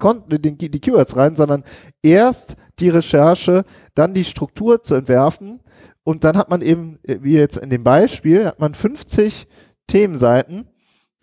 die, 0.58 0.70
die 0.70 0.80
Keywords 0.80 1.16
rein, 1.16 1.38
sondern 1.38 1.64
erst 2.02 2.58
die 2.80 2.90
Recherche, 2.90 3.64
dann 3.96 4.14
die 4.14 4.26
Struktur 4.26 4.84
zu 4.84 4.96
entwerfen 4.96 5.62
und 6.10 6.24
dann 6.24 6.36
hat 6.36 6.50
man 6.50 6.63
eben, 6.63 6.98
wie 7.04 7.36
jetzt 7.36 7.58
in 7.58 7.70
dem 7.70 7.84
Beispiel, 7.84 8.48
hat 8.48 8.60
man 8.60 8.74
50 8.74 9.48
Themenseiten, 9.86 10.66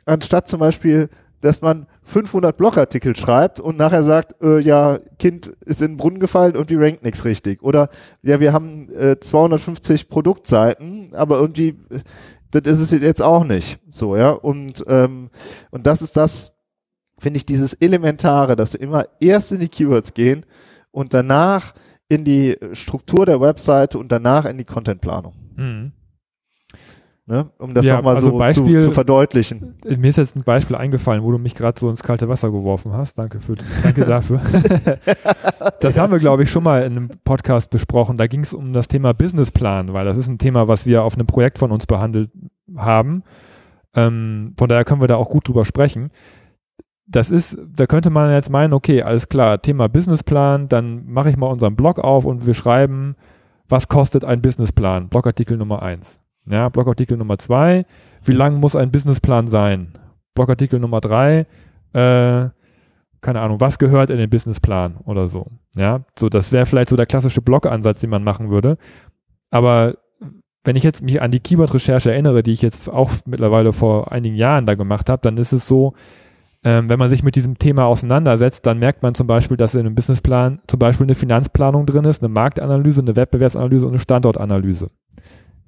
anstatt 0.04 0.46
zum 0.46 0.60
Beispiel, 0.60 1.08
dass 1.40 1.60
man 1.60 1.88
500 2.04 2.56
Blogartikel 2.56 3.16
schreibt 3.16 3.58
und 3.58 3.76
nachher 3.76 4.04
sagt, 4.04 4.40
äh, 4.40 4.60
ja, 4.60 5.00
Kind 5.18 5.48
ist 5.64 5.82
in 5.82 5.94
den 5.94 5.96
Brunnen 5.96 6.20
gefallen 6.20 6.56
und 6.56 6.70
die 6.70 6.76
rankt 6.76 7.02
nichts 7.02 7.24
richtig. 7.24 7.64
Oder 7.64 7.88
ja, 8.22 8.38
wir 8.38 8.52
haben 8.52 8.88
äh, 8.94 9.18
250 9.18 10.08
Produktseiten, 10.08 11.10
aber 11.16 11.40
irgendwie 11.40 11.80
das 12.52 12.78
ist 12.78 12.92
es 12.92 13.02
jetzt 13.02 13.22
auch 13.22 13.42
nicht. 13.42 13.80
So, 13.88 14.16
ja. 14.16 14.30
Und, 14.30 14.84
ähm, 14.86 15.30
und 15.72 15.88
das 15.88 16.00
ist 16.00 16.16
das, 16.16 16.52
finde 17.18 17.38
ich, 17.38 17.44
dieses 17.46 17.74
Elementare, 17.74 18.54
dass 18.54 18.74
wir 18.74 18.80
immer 18.80 19.06
erst 19.18 19.50
in 19.50 19.58
die 19.58 19.68
Keywords 19.68 20.14
gehen 20.14 20.46
und 20.92 21.12
danach 21.12 21.74
in 22.08 22.24
die 22.24 22.56
Struktur 22.72 23.26
der 23.26 23.40
Webseite 23.40 23.98
und 23.98 24.12
danach 24.12 24.44
in 24.44 24.58
die 24.58 24.64
Contentplanung. 24.64 25.34
Mhm. 25.56 25.92
Ne? 27.28 27.50
Um 27.58 27.74
das 27.74 27.84
ja, 27.84 27.96
nochmal 27.96 28.14
also 28.14 28.30
so 28.30 28.38
Beispiel, 28.38 28.80
zu, 28.80 28.88
zu, 28.88 28.92
verdeutlichen. 28.92 29.74
Mir 29.84 30.10
ist 30.10 30.16
jetzt 30.16 30.36
ein 30.36 30.44
Beispiel 30.44 30.76
eingefallen, 30.76 31.24
wo 31.24 31.32
du 31.32 31.38
mich 31.38 31.56
gerade 31.56 31.78
so 31.78 31.90
ins 31.90 32.04
kalte 32.04 32.28
Wasser 32.28 32.52
geworfen 32.52 32.92
hast. 32.92 33.18
Danke, 33.18 33.40
für, 33.40 33.56
danke 33.82 34.04
dafür. 34.04 34.40
das 35.80 35.98
haben 35.98 36.12
wir, 36.12 36.20
glaube 36.20 36.44
ich, 36.44 36.50
schon 36.52 36.62
mal 36.62 36.84
in 36.84 36.92
einem 36.92 37.10
Podcast 37.24 37.70
besprochen. 37.70 38.16
Da 38.16 38.28
ging 38.28 38.42
es 38.42 38.54
um 38.54 38.72
das 38.72 38.86
Thema 38.86 39.12
Businessplan, 39.12 39.92
weil 39.92 40.04
das 40.04 40.16
ist 40.16 40.28
ein 40.28 40.38
Thema, 40.38 40.68
was 40.68 40.86
wir 40.86 41.02
auf 41.02 41.14
einem 41.14 41.26
Projekt 41.26 41.58
von 41.58 41.72
uns 41.72 41.86
behandelt 41.86 42.30
haben. 42.76 43.24
Ähm, 43.94 44.54
von 44.56 44.68
daher 44.68 44.84
können 44.84 45.00
wir 45.00 45.08
da 45.08 45.16
auch 45.16 45.28
gut 45.28 45.48
drüber 45.48 45.64
sprechen. 45.64 46.12
Das 47.08 47.30
ist, 47.30 47.56
da 47.74 47.86
könnte 47.86 48.10
man 48.10 48.32
jetzt 48.32 48.50
meinen, 48.50 48.72
okay, 48.72 49.02
alles 49.02 49.28
klar, 49.28 49.62
Thema 49.62 49.88
Businessplan, 49.88 50.68
dann 50.68 51.06
mache 51.06 51.30
ich 51.30 51.36
mal 51.36 51.46
unseren 51.46 51.76
Blog 51.76 52.00
auf 52.00 52.24
und 52.24 52.46
wir 52.46 52.54
schreiben, 52.54 53.14
was 53.68 53.86
kostet 53.88 54.24
ein 54.24 54.42
Businessplan? 54.42 55.08
Blogartikel 55.08 55.56
Nummer 55.56 55.82
eins. 55.82 56.20
Ja, 56.46 56.68
Blogartikel 56.68 57.16
Nummer 57.16 57.38
zwei, 57.38 57.84
wie 58.24 58.32
lang 58.32 58.58
muss 58.58 58.76
ein 58.76 58.90
Businessplan 58.90 59.46
sein? 59.46 59.92
Blogartikel 60.34 60.80
Nummer 60.80 61.00
drei, 61.00 61.46
äh, 61.92 62.48
keine 63.20 63.40
Ahnung, 63.40 63.60
was 63.60 63.78
gehört 63.78 64.10
in 64.10 64.18
den 64.18 64.30
Businessplan 64.30 64.96
oder 65.04 65.28
so. 65.28 65.46
Ja, 65.76 66.04
so 66.18 66.28
das 66.28 66.52
wäre 66.52 66.66
vielleicht 66.66 66.88
so 66.88 66.96
der 66.96 67.06
klassische 67.06 67.42
Blogansatz, 67.42 68.00
den 68.00 68.10
man 68.10 68.24
machen 68.24 68.50
würde. 68.50 68.78
Aber 69.50 69.94
wenn 70.64 70.76
ich 70.76 70.82
jetzt 70.82 71.02
mich 71.02 71.22
an 71.22 71.30
die 71.30 71.40
Keyword-Recherche 71.40 72.10
erinnere, 72.10 72.42
die 72.42 72.52
ich 72.52 72.62
jetzt 72.62 72.90
auch 72.90 73.10
mittlerweile 73.24 73.72
vor 73.72 74.12
einigen 74.12 74.36
Jahren 74.36 74.66
da 74.66 74.74
gemacht 74.74 75.08
habe, 75.08 75.22
dann 75.22 75.36
ist 75.38 75.52
es 75.52 75.66
so, 75.66 75.94
ähm, 76.64 76.88
wenn 76.88 76.98
man 76.98 77.10
sich 77.10 77.22
mit 77.22 77.36
diesem 77.36 77.58
Thema 77.58 77.84
auseinandersetzt, 77.84 78.66
dann 78.66 78.78
merkt 78.78 79.02
man 79.02 79.14
zum 79.14 79.26
Beispiel, 79.26 79.56
dass 79.56 79.74
in 79.74 79.80
einem 79.80 79.94
Businessplan 79.94 80.60
zum 80.66 80.78
Beispiel 80.78 81.06
eine 81.06 81.14
Finanzplanung 81.14 81.86
drin 81.86 82.04
ist, 82.04 82.22
eine 82.22 82.28
Marktanalyse, 82.28 83.00
eine 83.00 83.16
Wettbewerbsanalyse 83.16 83.86
und 83.86 83.92
eine 83.92 84.00
Standortanalyse. 84.00 84.90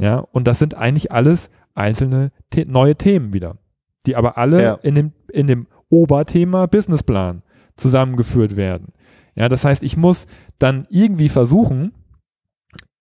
Ja, 0.00 0.18
und 0.18 0.47
das 0.47 0.59
sind 0.59 0.75
eigentlich 0.75 1.12
alles 1.12 1.50
einzelne 1.75 2.30
The 2.54 2.64
neue 2.64 2.97
Themen 2.97 3.33
wieder, 3.33 3.59
die 4.07 4.16
aber 4.16 4.38
alle 4.38 4.62
ja. 4.62 4.75
in, 4.83 4.95
dem, 4.95 5.12
in 5.33 5.47
dem 5.47 5.66
Oberthema 5.88 6.66
Businessplan 6.66 7.42
zusammengeführt 7.76 8.57
werden. 8.57 8.92
Ja, 9.35 9.49
das 9.49 9.64
heißt, 9.64 9.85
ich 9.85 9.96
muss 9.96 10.27
dann 10.59 10.87
irgendwie 10.90 11.29
versuchen, 11.29 11.92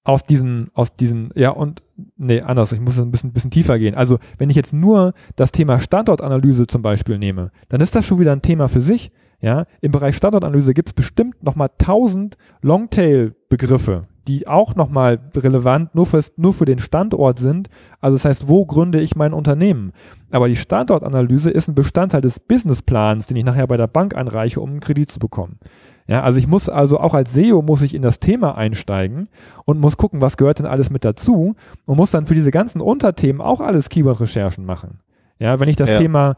aus 0.08 0.24
diesen, 0.24 0.70
aus 0.74 0.96
diesen, 0.96 1.32
ja, 1.36 1.50
und, 1.50 1.84
nee, 2.16 2.40
anders, 2.40 2.72
ich 2.72 2.80
muss 2.80 2.98
ein 2.98 3.12
bisschen, 3.12 3.34
bisschen 3.34 3.52
tiefer 3.52 3.78
gehen. 3.78 3.94
Also, 3.94 4.20
wenn 4.38 4.50
ich 4.50 4.56
jetzt 4.56 4.72
nur 4.72 5.14
das 5.36 5.52
Thema 5.52 5.82
Standortanalyse 5.82 6.66
zum 6.66 6.82
Beispiel 6.82 7.18
nehme, 7.18 7.52
dann 7.68 7.82
ist 7.82 7.94
das 7.94 8.06
schon 8.06 8.18
wieder 8.18 8.32
ein 8.32 8.42
Thema 8.42 8.70
für 8.70 8.80
sich. 8.80 9.12
Ja, 9.42 9.66
im 9.82 9.92
Bereich 9.92 10.16
Standortanalyse 10.16 10.74
gibt 10.74 10.90
es 10.90 10.94
bestimmt 10.94 11.44
nochmal 11.44 11.70
tausend 11.78 12.38
Longtail-Begriffe, 12.62 14.08
die 14.30 14.48
auch 14.48 14.76
nochmal 14.76 15.20
relevant 15.36 15.94
nur, 15.94 16.06
fürs, 16.06 16.32
nur 16.38 16.54
für 16.54 16.66
den 16.66 16.80
Standort 16.80 17.38
sind. 17.38 17.68
Also 18.00 18.16
das 18.16 18.26
heißt, 18.26 18.48
wo 18.48 18.66
gründe 18.66 19.02
ich 19.02 19.16
mein 19.16 19.34
Unternehmen? 19.34 19.92
Aber 20.32 20.48
die 20.48 20.56
Standortanalyse 20.56 21.52
ist 21.52 21.68
ein 21.68 21.76
Bestandteil 21.76 22.22
des 22.22 22.40
Businessplans, 22.40 23.28
den 23.28 23.38
ich 23.38 23.46
nachher 23.46 23.68
bei 23.68 23.78
der 23.78 23.88
Bank 23.88 24.16
einreiche, 24.16 24.62
um 24.62 24.72
einen 24.72 24.80
Kredit 24.80 25.12
zu 25.12 25.20
bekommen. 25.20 25.60
Ja, 26.08 26.24
also 26.24 26.40
ich 26.40 26.48
muss 26.48 26.70
also 26.70 27.00
auch 27.00 27.14
als 27.14 27.34
SEO 27.34 27.62
muss 27.62 27.82
ich 27.82 27.94
in 27.94 28.02
das 28.02 28.20
Thema 28.20 28.58
einsteigen 28.58 29.28
und 29.66 29.80
muss 29.80 29.98
gucken, 29.98 30.22
was 30.22 30.38
gehört 30.38 30.60
denn 30.60 30.66
alles 30.66 30.90
mit 30.90 31.04
dazu 31.04 31.56
und 31.86 31.98
muss 31.98 32.12
dann 32.12 32.26
für 32.26 32.36
diese 32.36 32.52
ganzen 32.52 32.80
Unterthemen 32.80 33.42
auch 33.42 33.60
alles 33.60 33.90
Keyword-Recherchen 33.90 34.66
machen. 34.66 35.02
Ja, 35.38 35.60
wenn 35.60 35.68
ich 35.68 35.76
das 35.76 35.90
ja. 35.90 35.98
Thema 35.98 36.36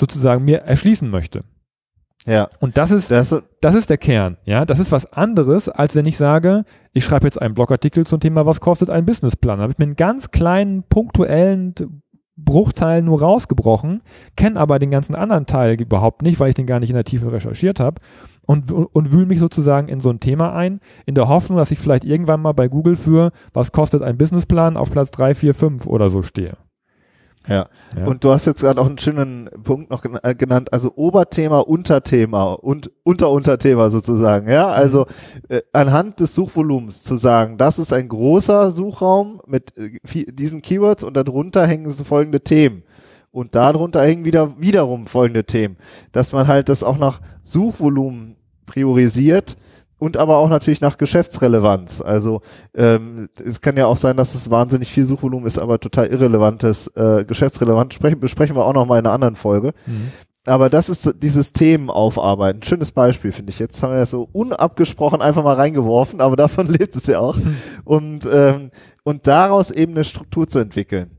sozusagen 0.00 0.44
mir 0.44 0.62
erschließen 0.62 1.08
möchte. 1.10 1.44
Ja. 2.26 2.48
Und 2.60 2.78
das 2.78 2.90
ist, 2.90 3.10
das, 3.10 3.34
das 3.60 3.74
ist 3.74 3.90
der 3.90 3.98
Kern. 3.98 4.38
Ja, 4.44 4.64
das 4.64 4.78
ist 4.78 4.92
was 4.92 5.12
anderes, 5.12 5.68
als 5.68 5.94
wenn 5.94 6.06
ich 6.06 6.16
sage, 6.16 6.64
ich 6.92 7.04
schreibe 7.04 7.26
jetzt 7.26 7.40
einen 7.40 7.54
Blogartikel 7.54 8.06
zum 8.06 8.20
Thema, 8.20 8.46
was 8.46 8.60
kostet 8.60 8.88
ein 8.88 9.06
Businessplan. 9.06 9.58
Da 9.58 9.62
habe 9.62 9.72
ich 9.72 9.78
mir 9.78 9.84
einen 9.84 9.96
ganz 9.96 10.30
kleinen, 10.30 10.82
punktuellen 10.84 11.74
Bruchteil 12.36 13.02
nur 13.02 13.20
rausgebrochen, 13.20 14.02
kenne 14.36 14.58
aber 14.58 14.78
den 14.78 14.90
ganzen 14.90 15.14
anderen 15.14 15.44
Teil 15.44 15.78
überhaupt 15.78 16.22
nicht, 16.22 16.40
weil 16.40 16.48
ich 16.48 16.54
den 16.54 16.66
gar 16.66 16.80
nicht 16.80 16.88
in 16.88 16.96
der 16.96 17.04
Tiefe 17.04 17.30
recherchiert 17.32 17.80
habe 17.80 18.00
und, 18.50 18.72
und 18.72 19.12
wühle 19.12 19.26
mich 19.26 19.38
sozusagen 19.38 19.86
in 19.86 20.00
so 20.00 20.10
ein 20.10 20.18
Thema 20.18 20.52
ein, 20.52 20.80
in 21.06 21.14
der 21.14 21.28
Hoffnung, 21.28 21.56
dass 21.56 21.70
ich 21.70 21.78
vielleicht 21.78 22.04
irgendwann 22.04 22.42
mal 22.42 22.50
bei 22.50 22.66
Google 22.66 22.96
für, 22.96 23.30
was 23.52 23.70
kostet 23.70 24.02
ein 24.02 24.18
Businessplan, 24.18 24.76
auf 24.76 24.90
Platz 24.90 25.12
3, 25.12 25.34
4, 25.36 25.54
5 25.54 25.86
oder 25.86 26.10
so 26.10 26.22
stehe. 26.22 26.54
Ja. 27.46 27.68
ja. 27.96 28.06
Und 28.06 28.24
du 28.24 28.32
hast 28.32 28.46
jetzt 28.46 28.62
gerade 28.62 28.80
auch 28.80 28.88
einen 28.88 28.98
schönen 28.98 29.48
Punkt 29.62 29.92
noch 29.92 30.04
äh, 30.24 30.34
genannt, 30.34 30.72
also 30.72 30.92
Oberthema, 30.96 31.60
Unterthema 31.60 32.54
und 32.54 32.90
Unterunterthema 33.04 33.88
sozusagen. 33.88 34.50
Ja, 34.50 34.66
also 34.66 35.06
äh, 35.48 35.62
anhand 35.72 36.18
des 36.18 36.34
Suchvolumens 36.34 37.04
zu 37.04 37.14
sagen, 37.14 37.56
das 37.56 37.78
ist 37.78 37.92
ein 37.92 38.08
großer 38.08 38.72
Suchraum 38.72 39.40
mit 39.46 39.76
äh, 39.76 40.32
diesen 40.32 40.60
Keywords 40.60 41.04
und 41.04 41.16
darunter 41.16 41.68
hängen 41.68 41.88
so 41.92 42.02
folgende 42.02 42.40
Themen. 42.40 42.82
Und 43.30 43.54
darunter 43.54 44.02
hängen 44.02 44.24
wieder 44.24 44.60
wiederum 44.60 45.06
folgende 45.06 45.44
Themen, 45.44 45.76
dass 46.10 46.32
man 46.32 46.48
halt 46.48 46.68
das 46.68 46.82
auch 46.82 46.98
nach 46.98 47.20
Suchvolumen 47.42 48.34
priorisiert 48.70 49.56
und 49.98 50.16
aber 50.16 50.38
auch 50.38 50.48
natürlich 50.48 50.80
nach 50.80 50.96
Geschäftsrelevanz. 50.96 52.00
Also 52.00 52.40
ähm, 52.74 53.28
es 53.44 53.60
kann 53.60 53.76
ja 53.76 53.86
auch 53.86 53.96
sein, 53.96 54.16
dass 54.16 54.34
es 54.34 54.48
wahnsinnig 54.48 54.88
viel 54.88 55.04
Suchvolumen 55.04 55.46
ist, 55.46 55.58
aber 55.58 55.80
total 55.80 56.06
irrelevantes, 56.06 56.86
äh, 56.94 57.24
geschäftsrelevant. 57.24 57.92
Sprechen, 57.92 58.20
besprechen 58.20 58.54
wir 58.54 58.64
auch 58.64 58.72
noch 58.72 58.86
mal 58.86 59.00
in 59.00 59.06
einer 59.06 59.12
anderen 59.12 59.34
Folge. 59.34 59.72
Mhm. 59.86 60.12
Aber 60.46 60.70
das 60.70 60.88
ist 60.88 61.16
dieses 61.22 61.52
Themen 61.52 61.90
aufarbeiten. 61.90 62.62
Schönes 62.62 62.92
Beispiel, 62.92 63.32
finde 63.32 63.50
ich. 63.50 63.58
Jetzt 63.58 63.82
haben 63.82 63.92
wir 63.92 63.98
das 63.98 64.10
so 64.10 64.28
unabgesprochen 64.32 65.20
einfach 65.20 65.42
mal 65.42 65.56
reingeworfen, 65.56 66.20
aber 66.20 66.36
davon 66.36 66.66
lebt 66.68 66.94
es 66.94 67.06
ja 67.06 67.18
auch. 67.18 67.36
Mhm. 67.36 67.56
Und, 67.84 68.28
ähm, 68.32 68.70
und 69.02 69.26
daraus 69.26 69.72
eben 69.72 69.92
eine 69.92 70.04
Struktur 70.04 70.46
zu 70.48 70.60
entwickeln. 70.60 71.18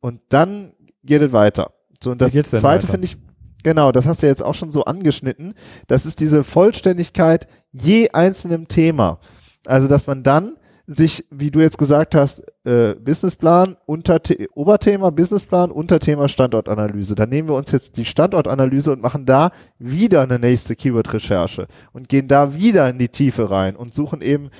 Und 0.00 0.20
dann 0.28 0.72
geht 1.02 1.20
es 1.20 1.32
weiter. 1.32 1.72
So, 2.02 2.12
und 2.12 2.20
das 2.20 2.32
zweite 2.32 2.86
finde 2.86 3.06
ich, 3.06 3.18
Genau, 3.62 3.92
das 3.92 4.06
hast 4.06 4.22
du 4.22 4.26
jetzt 4.26 4.42
auch 4.42 4.54
schon 4.54 4.70
so 4.70 4.84
angeschnitten. 4.84 5.54
Das 5.86 6.06
ist 6.06 6.20
diese 6.20 6.44
Vollständigkeit 6.44 7.46
je 7.70 8.10
einzelnem 8.10 8.68
Thema. 8.68 9.18
Also, 9.66 9.88
dass 9.88 10.06
man 10.06 10.22
dann 10.22 10.56
sich, 10.86 11.24
wie 11.30 11.50
du 11.50 11.60
jetzt 11.60 11.78
gesagt 11.78 12.14
hast, 12.14 12.42
äh, 12.64 12.94
Businessplan, 12.94 13.76
Unterte 13.86 14.48
Oberthema 14.54 15.10
Businessplan, 15.10 15.70
Unterthema 15.70 16.28
Standortanalyse. 16.28 17.14
Dann 17.14 17.28
nehmen 17.28 17.48
wir 17.48 17.54
uns 17.54 17.70
jetzt 17.70 17.96
die 17.96 18.04
Standortanalyse 18.04 18.92
und 18.92 19.00
machen 19.00 19.24
da 19.24 19.50
wieder 19.78 20.22
eine 20.22 20.38
nächste 20.38 20.74
Keyword-Recherche 20.74 21.66
und 21.92 22.08
gehen 22.08 22.28
da 22.28 22.54
wieder 22.54 22.90
in 22.90 22.98
die 22.98 23.08
Tiefe 23.08 23.50
rein 23.50 23.76
und 23.76 23.94
suchen 23.94 24.20
eben 24.22 24.50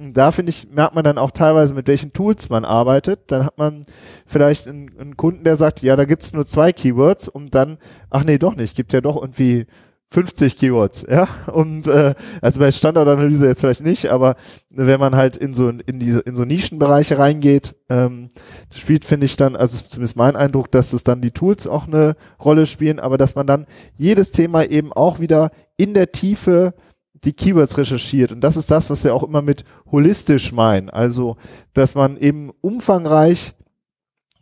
da 0.00 0.32
finde 0.32 0.50
ich, 0.50 0.68
merkt 0.70 0.94
man 0.94 1.04
dann 1.04 1.18
auch 1.18 1.30
teilweise, 1.30 1.74
mit 1.74 1.86
welchen 1.86 2.12
Tools 2.12 2.48
man 2.48 2.64
arbeitet. 2.64 3.30
Dann 3.30 3.44
hat 3.44 3.58
man 3.58 3.82
vielleicht 4.26 4.66
einen, 4.68 4.90
einen 4.98 5.16
Kunden, 5.16 5.44
der 5.44 5.56
sagt, 5.56 5.82
ja, 5.82 5.96
da 5.96 6.04
gibt's 6.04 6.32
nur 6.32 6.46
zwei 6.46 6.72
Keywords 6.72 7.28
und 7.28 7.54
dann, 7.54 7.78
ach 8.10 8.24
nee, 8.24 8.38
doch 8.38 8.56
nicht, 8.56 8.76
gibt 8.76 8.92
ja 8.92 9.00
doch 9.00 9.16
irgendwie 9.20 9.66
50 10.12 10.56
Keywords, 10.56 11.06
ja. 11.10 11.28
Und 11.52 11.86
äh, 11.86 12.14
also 12.42 12.60
bei 12.60 12.72
Standardanalyse 12.72 13.46
jetzt 13.46 13.60
vielleicht 13.60 13.84
nicht, 13.84 14.10
aber 14.10 14.34
wenn 14.74 15.00
man 15.00 15.14
halt 15.14 15.36
in 15.36 15.54
so 15.54 15.68
in 15.68 15.98
diese 15.98 16.20
in 16.20 16.34
so 16.34 16.44
Nischenbereiche 16.44 17.18
reingeht, 17.18 17.76
ähm, 17.88 18.28
spielt 18.72 19.04
finde 19.04 19.26
ich 19.26 19.36
dann, 19.36 19.54
also 19.56 19.82
zumindest 19.86 20.16
mein 20.16 20.36
Eindruck, 20.36 20.70
dass 20.70 20.92
es 20.92 21.04
dann 21.04 21.20
die 21.20 21.30
Tools 21.30 21.66
auch 21.66 21.86
eine 21.86 22.16
Rolle 22.42 22.66
spielen, 22.66 22.98
aber 22.98 23.18
dass 23.18 23.34
man 23.34 23.46
dann 23.46 23.66
jedes 23.96 24.32
Thema 24.32 24.64
eben 24.64 24.92
auch 24.92 25.20
wieder 25.20 25.50
in 25.76 25.94
der 25.94 26.10
Tiefe 26.12 26.74
die 27.24 27.32
Keywords 27.32 27.76
recherchiert. 27.76 28.32
Und 28.32 28.40
das 28.40 28.56
ist 28.56 28.70
das, 28.70 28.90
was 28.90 29.04
wir 29.04 29.14
auch 29.14 29.22
immer 29.22 29.42
mit 29.42 29.64
holistisch 29.90 30.52
meinen. 30.52 30.88
Also, 30.88 31.36
dass 31.74 31.94
man 31.94 32.16
eben 32.16 32.50
umfangreich 32.60 33.54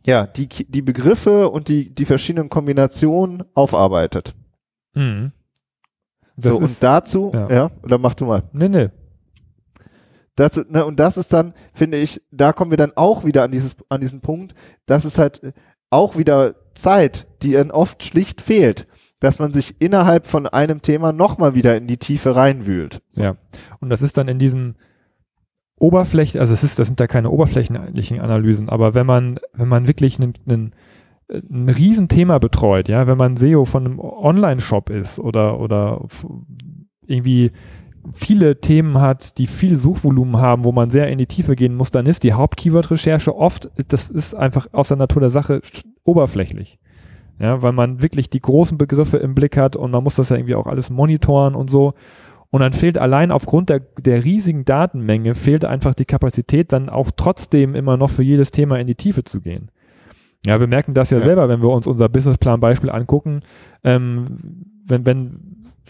ja, 0.05 0.27
die, 0.27 0.49
die 0.49 0.83
Begriffe 0.83 1.51
und 1.51 1.69
die, 1.69 1.95
die 1.95 2.07
verschiedenen 2.07 2.49
Kombinationen 2.49 3.45
aufarbeitet. 3.55 4.35
Mhm. 4.95 5.33
so, 6.37 6.57
und 6.57 6.65
ist, 6.65 6.83
dazu, 6.83 7.31
ja. 7.35 7.51
ja, 7.51 7.71
oder 7.83 7.99
mach 7.99 8.15
du 8.15 8.25
mal. 8.27 8.45
nee, 8.53 8.69
nee. 8.69 8.89
Das, 10.35 10.57
ne, 10.69 10.87
und 10.87 11.01
das 11.01 11.17
ist 11.17 11.33
dann, 11.33 11.53
finde 11.75 11.99
ich, 11.99 12.23
da 12.31 12.53
kommen 12.53 12.71
wir 12.71 12.79
dann 12.79 12.93
auch 12.95 13.25
wieder 13.25 13.43
an 13.43 13.51
dieses, 13.51 13.75
an 13.89 14.01
diesen 14.01 14.21
Punkt, 14.21 14.55
dass 14.87 15.05
es 15.05 15.19
halt 15.19 15.53
auch 15.91 16.17
wieder 16.17 16.55
Zeit, 16.75 17.27
die 17.43 17.55
ihnen 17.55 17.73
oft 17.73 18.05
schlicht 18.05 18.41
fehlt, 18.41 18.87
dass 19.21 19.39
man 19.39 19.53
sich 19.53 19.77
innerhalb 19.81 20.27
von 20.27 20.47
einem 20.47 20.83
Thema 20.83 21.13
nochmal 21.13 21.55
wieder 21.55 21.77
in 21.77 21.87
die 21.87 21.97
Tiefe 21.97 22.37
reinwühlt. 22.37 23.03
Ja. 23.13 23.37
Und 23.81 23.91
das 23.91 24.03
ist 24.03 24.17
dann 24.17 24.29
in 24.29 24.39
diesen 24.39 24.77
Oberflächen, 25.81 26.41
also 26.41 26.53
es 26.53 26.65
ist, 26.65 26.79
das 26.79 26.89
sind 26.89 27.01
da 27.01 27.07
keine 27.07 27.31
oberflächlichen 27.31 28.21
Analysen, 28.21 28.69
aber 28.69 28.95
wenn 28.95 29.07
man, 29.07 29.39
wenn 29.53 29.69
man 29.69 29.87
wirklich 29.87 30.21
einen, 30.21 30.35
einen, 30.49 30.73
ein 31.31 31.69
Riesenthema 31.69 32.39
betreut, 32.39 32.89
ja, 32.89 33.07
wenn 33.07 33.19
man 33.19 33.37
SEO 33.37 33.65
von 33.65 33.85
einem 33.85 34.01
Online-Shop 34.01 34.91
ist 34.91 35.19
oder, 35.21 35.61
oder 35.61 36.05
irgendwie 37.07 37.51
viele 38.13 38.61
Themen 38.61 39.01
hat, 39.01 39.39
die 39.39 39.47
viel 39.47 39.77
Suchvolumen 39.77 40.39
haben, 40.39 40.65
wo 40.65 40.73
man 40.73 40.91
sehr 40.91 41.09
in 41.09 41.19
die 41.19 41.27
Tiefe 41.27 41.57
gehen 41.57 41.77
muss, 41.77 41.91
dann 41.91 42.07
ist 42.07 42.23
die 42.23 42.35
Haupt-Keyword-Recherche 42.35 43.35
oft, 43.35 43.71
das 43.89 44.11
ist 44.11 44.35
einfach 44.35 44.69
aus 44.73 44.89
der 44.89 44.97
Natur 44.97 45.21
der 45.21 45.31
Sache 45.31 45.61
oberflächlich. 46.05 46.79
Ja, 47.41 47.63
weil 47.63 47.73
man 47.73 48.03
wirklich 48.03 48.31
die 48.31 48.41
großen 48.41 48.79
Begriffe 48.79 49.19
im 49.19 49.35
Blick 49.35 49.57
hat 49.57 49.77
und 49.77 49.93
man 49.93 50.03
muss 50.03 50.17
das 50.17 50.31
ja 50.31 50.37
irgendwie 50.37 50.57
auch 50.57 50.67
alles 50.67 50.91
monitoren 50.91 51.55
und 51.55 51.71
so. 51.71 51.95
Und 52.51 52.61
dann 52.61 52.73
fehlt 52.73 52.99
allein 52.99 53.31
aufgrund 53.31 53.69
der, 53.69 53.81
der 54.01 54.25
riesigen 54.25 54.65
Datenmenge, 54.65 55.35
fehlt 55.35 55.65
einfach 55.65 55.95
die 55.95 56.07
Kapazität, 56.07 56.73
dann 56.73 56.89
auch 56.89 57.11
trotzdem 57.15 57.75
immer 57.75 57.97
noch 57.97 58.11
für 58.11 58.23
jedes 58.23 58.51
Thema 58.51 58.79
in 58.79 58.87
die 58.87 58.95
Tiefe 58.95 59.23
zu 59.23 59.41
gehen. 59.41 59.71
Ja, 60.47 60.59
wir 60.59 60.67
merken 60.67 60.95
das 60.95 61.11
ja, 61.11 61.19
Ja. 61.19 61.25
selber, 61.25 61.49
wenn 61.49 61.63
wir 61.63 61.69
uns 61.69 61.87
unser 61.87 62.09
Businessplan-Beispiel 62.09 62.91
angucken. 62.91 63.43
Ähm, 63.85 64.65
wenn, 64.87 65.05
wenn, 65.05 65.41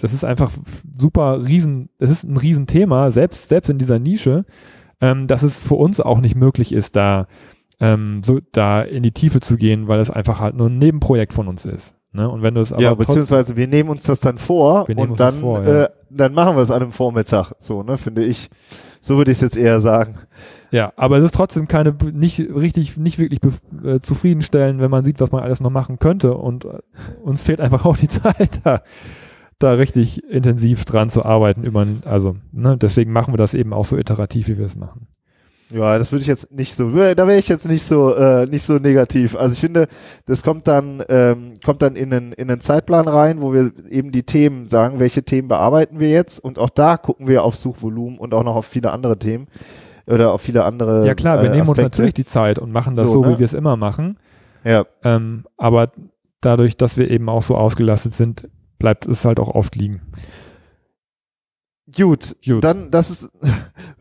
das 0.01 0.13
ist 0.13 0.25
einfach 0.25 0.51
super 0.99 1.47
riesen, 1.47 1.91
es 1.99 2.11
ist 2.11 2.25
ein 2.25 2.37
Riesenthema, 2.37 3.11
selbst, 3.11 3.49
selbst 3.49 3.69
in 3.71 3.79
dieser 3.79 3.99
Nische, 4.01 4.45
ähm, 5.01 5.29
dass 5.29 5.45
es 5.45 5.63
für 5.63 5.77
uns 5.77 6.01
auch 6.01 6.21
nicht 6.21 6.35
möglich 6.35 6.73
ist, 6.73 6.97
da, 6.97 7.27
ähm, 7.81 8.23
so, 8.25 8.41
da 8.53 8.83
in 8.83 9.03
die 9.03 9.13
Tiefe 9.13 9.41
zu 9.41 9.57
gehen, 9.57 9.89
weil 9.89 10.01
es 10.01 10.11
einfach 10.11 10.41
halt 10.41 10.57
nur 10.57 10.69
ein 10.69 10.79
Nebenprojekt 10.79 11.33
von 11.33 11.49
uns 11.49 11.65
ist. 11.65 11.95
Ne? 12.13 12.29
Und 12.29 12.43
wenn 12.43 12.55
du 12.55 12.61
es 12.61 12.73
aber 12.73 12.83
ja, 12.83 12.95
beziehungsweise 12.95 13.57
wir 13.57 13.69
nehmen 13.69 13.91
uns 13.91 14.05
das 14.05 14.21
dann 14.21 14.39
vor 14.39 14.89
und 14.89 15.21
dann, 15.21 15.35
vor, 15.35 15.63
ja. 15.63 15.85
äh, 15.85 15.89
dann 16.11 16.33
machen 16.33 16.57
wir 16.57 16.63
es 16.63 16.71
an 16.71 16.83
einem 16.83 16.93
Vormittag, 16.93 17.53
so, 17.59 17.83
ne, 17.83 17.99
finde 17.99 18.25
ich. 18.25 18.49
So 19.01 19.17
würde 19.17 19.31
ich 19.31 19.37
es 19.37 19.43
jetzt 19.43 19.57
eher 19.57 19.79
sagen. 19.79 20.17
Ja, 20.73 20.93
aber 20.97 21.19
es 21.19 21.25
ist 21.25 21.35
trotzdem 21.35 21.69
keine, 21.69 21.95
nicht 22.13 22.41
richtig, 22.41 22.97
nicht 22.97 23.19
wirklich 23.19 23.39
äh, 23.85 24.01
zufriedenstellend, 24.01 24.81
wenn 24.81 24.91
man 24.91 25.05
sieht, 25.05 25.21
was 25.21 25.31
man 25.31 25.43
alles 25.43 25.61
noch 25.61 25.71
machen 25.71 25.99
könnte 25.99 26.35
und 26.35 26.65
äh, 26.65 26.81
uns 27.23 27.43
fehlt 27.43 27.61
einfach 27.61 27.85
auch 27.85 27.97
die 27.97 28.09
Zeit, 28.09 28.63
da, 28.65 28.83
da 29.59 29.73
richtig 29.75 30.25
intensiv 30.25 30.85
dran 30.85 31.11
zu 31.11 31.25
arbeiten 31.25 31.63
über, 31.63 31.87
also, 32.05 32.37
ne, 32.53 32.77
deswegen 32.77 33.13
machen 33.13 33.35
wir 33.35 33.39
das 33.39 33.55
eben 33.55 33.73
auch 33.73 33.85
so 33.85 33.97
iterativ, 33.97 34.49
wie 34.49 34.59
wir 34.59 34.67
es 34.67 34.77
machen. 34.77 35.07
Ja, 35.71 35.99
das 35.99 36.11
würde 36.13 36.23
ich 36.23 36.29
jetzt 36.29 36.51
nicht 36.51 36.75
so, 36.75 36.91
da 36.91 37.27
wäre 37.27 37.39
ich 37.39 37.49
jetzt 37.49 37.69
nicht 37.69 37.83
so, 37.83 38.15
äh, 38.15 38.47
nicht 38.47 38.63
so 38.63 38.75
negativ. 38.79 39.37
Also 39.37 39.53
ich 39.53 39.61
finde, 39.61 39.87
das 40.25 40.43
kommt 40.43 40.67
dann, 40.67 41.03
ähm, 41.11 41.55
kommt 41.65 41.83
dann 41.83 41.95
in 41.95 42.13
einen, 42.13 42.33
in 42.33 42.51
einen 42.51 42.61
Zeitplan 42.61 43.07
rein, 43.07 43.43
wo 43.43 43.53
wir 43.53 43.71
eben 43.91 44.11
die 44.11 44.23
Themen 44.23 44.69
sagen, 44.69 44.99
welche 44.99 45.23
Themen 45.23 45.49
bearbeiten 45.49 46.01
wir 46.01 46.09
jetzt 46.09 46.43
und 46.43 46.59
auch 46.59 46.71
da 46.71 46.97
gucken 46.97 47.29
wir 47.29 47.45
auf 47.45 47.55
Suchvolumen 47.55 48.19
und 48.19 48.33
auch 48.33 48.45
noch 48.45 48.57
auf 48.57 48.67
viele 48.67 48.93
andere 48.93 49.19
Themen 49.19 49.47
oder 50.07 50.33
auf 50.33 50.41
viele 50.41 50.65
andere. 50.65 51.07
Ja 51.07 51.15
klar, 51.15 51.43
wir 51.43 51.51
äh, 51.51 51.57
nehmen 51.57 51.69
uns 51.69 51.79
natürlich 51.79 52.15
die 52.15 52.25
Zeit 52.25 52.59
und 52.59 52.73
machen 52.73 52.97
das 52.97 53.07
So, 53.07 53.13
so, 53.13 53.23
ne? 53.23 53.35
wie 53.35 53.39
wir 53.41 53.45
es 53.47 53.55
immer 53.55 53.77
machen, 53.77 54.19
Ja, 54.65 54.87
ähm, 55.05 55.45
aber 55.59 55.93
dadurch, 56.41 56.79
dass 56.79 56.97
wir 56.97 57.11
eben 57.11 57.29
auch 57.29 57.43
so 57.43 57.57
ausgelastet 57.57 58.15
sind, 58.15 58.49
bleibt 58.79 59.07
es 59.07 59.27
halt 59.27 59.39
auch 59.39 59.55
oft 59.55 59.77
liegen. 59.77 60.01
Gut. 61.97 62.37
Gut. 62.45 62.63
Dann, 62.65 62.91
das 62.91 63.11
ist, 63.11 63.31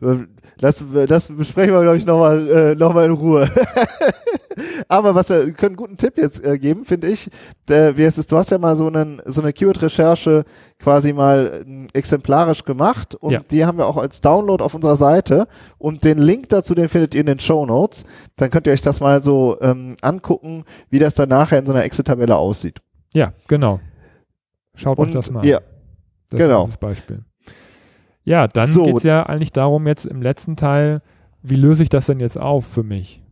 das, 0.58 0.84
das 1.06 1.28
besprechen 1.28 1.72
wir, 1.74 1.82
glaube 1.82 1.96
ich, 1.96 2.06
nochmal, 2.06 2.48
äh, 2.48 2.74
noch 2.74 2.92
mal 2.94 3.04
in 3.06 3.12
Ruhe. 3.12 3.50
Aber 4.88 5.14
was 5.14 5.28
wir 5.30 5.46
wir 5.46 5.52
können 5.52 5.70
einen 5.70 5.76
guten 5.76 5.96
Tipp 5.96 6.16
jetzt 6.16 6.44
äh, 6.44 6.58
geben, 6.58 6.84
finde 6.84 7.08
ich. 7.08 7.30
Der, 7.68 7.96
wie 7.96 8.04
heißt 8.04 8.18
es, 8.18 8.26
du 8.26 8.36
hast 8.36 8.50
ja 8.50 8.58
mal 8.58 8.74
so, 8.76 8.88
einen, 8.88 9.22
so 9.24 9.40
eine 9.40 9.52
Keyword-Recherche 9.52 10.44
quasi 10.78 11.12
mal 11.12 11.62
ähm, 11.64 11.86
exemplarisch 11.92 12.64
gemacht 12.64 13.14
und 13.14 13.32
Ja. 13.32 13.40
die 13.50 13.64
haben 13.64 13.78
wir 13.78 13.86
auch 13.86 13.96
als 13.96 14.20
Download 14.20 14.62
auf 14.64 14.74
unserer 14.74 14.96
Seite 14.96 15.46
und 15.78 16.02
den 16.04 16.18
Link 16.18 16.48
dazu, 16.48 16.74
den 16.74 16.88
findet 16.88 17.14
ihr 17.14 17.20
in 17.20 17.26
den 17.26 17.38
Show 17.38 17.64
Notes. 17.66 18.04
Dann 18.36 18.50
könnt 18.50 18.66
ihr 18.66 18.72
euch 18.72 18.80
das 18.80 19.00
mal 19.00 19.22
so 19.22 19.56
ähm, 19.60 19.94
angucken, 20.02 20.64
wie 20.90 20.98
das 20.98 21.14
dann 21.14 21.28
nachher 21.28 21.60
in 21.60 21.66
so 21.66 21.72
einer 21.72 21.84
Excel-Tabelle 21.84 22.36
aussieht. 22.36 22.80
Ja, 23.14 23.32
genau. 23.46 23.78
Schaut 24.74 24.98
euch 24.98 25.06
Und 25.06 25.14
das 25.14 25.30
mal 25.30 25.40
an. 25.40 25.46
ja, 25.46 25.60
Das 26.30 26.38
Genau. 26.40 26.68
Beispiel. 26.80 27.24
Ja, 28.28 28.46
dann 28.46 28.70
So. 28.70 28.84
geht 28.84 28.98
es 28.98 29.02
ja 29.04 29.22
eigentlich 29.24 29.52
darum, 29.52 29.86
jetzt 29.86 30.04
im 30.04 30.20
letzten 30.20 30.54
Teil, 30.56 31.00
wie 31.42 31.56
löse 31.56 31.82
ich 31.82 31.88
das 31.88 32.06
denn 32.06 32.20
jetzt 32.20 32.38
auf 32.38 32.66
für 32.66 32.82
mich? 32.82 33.22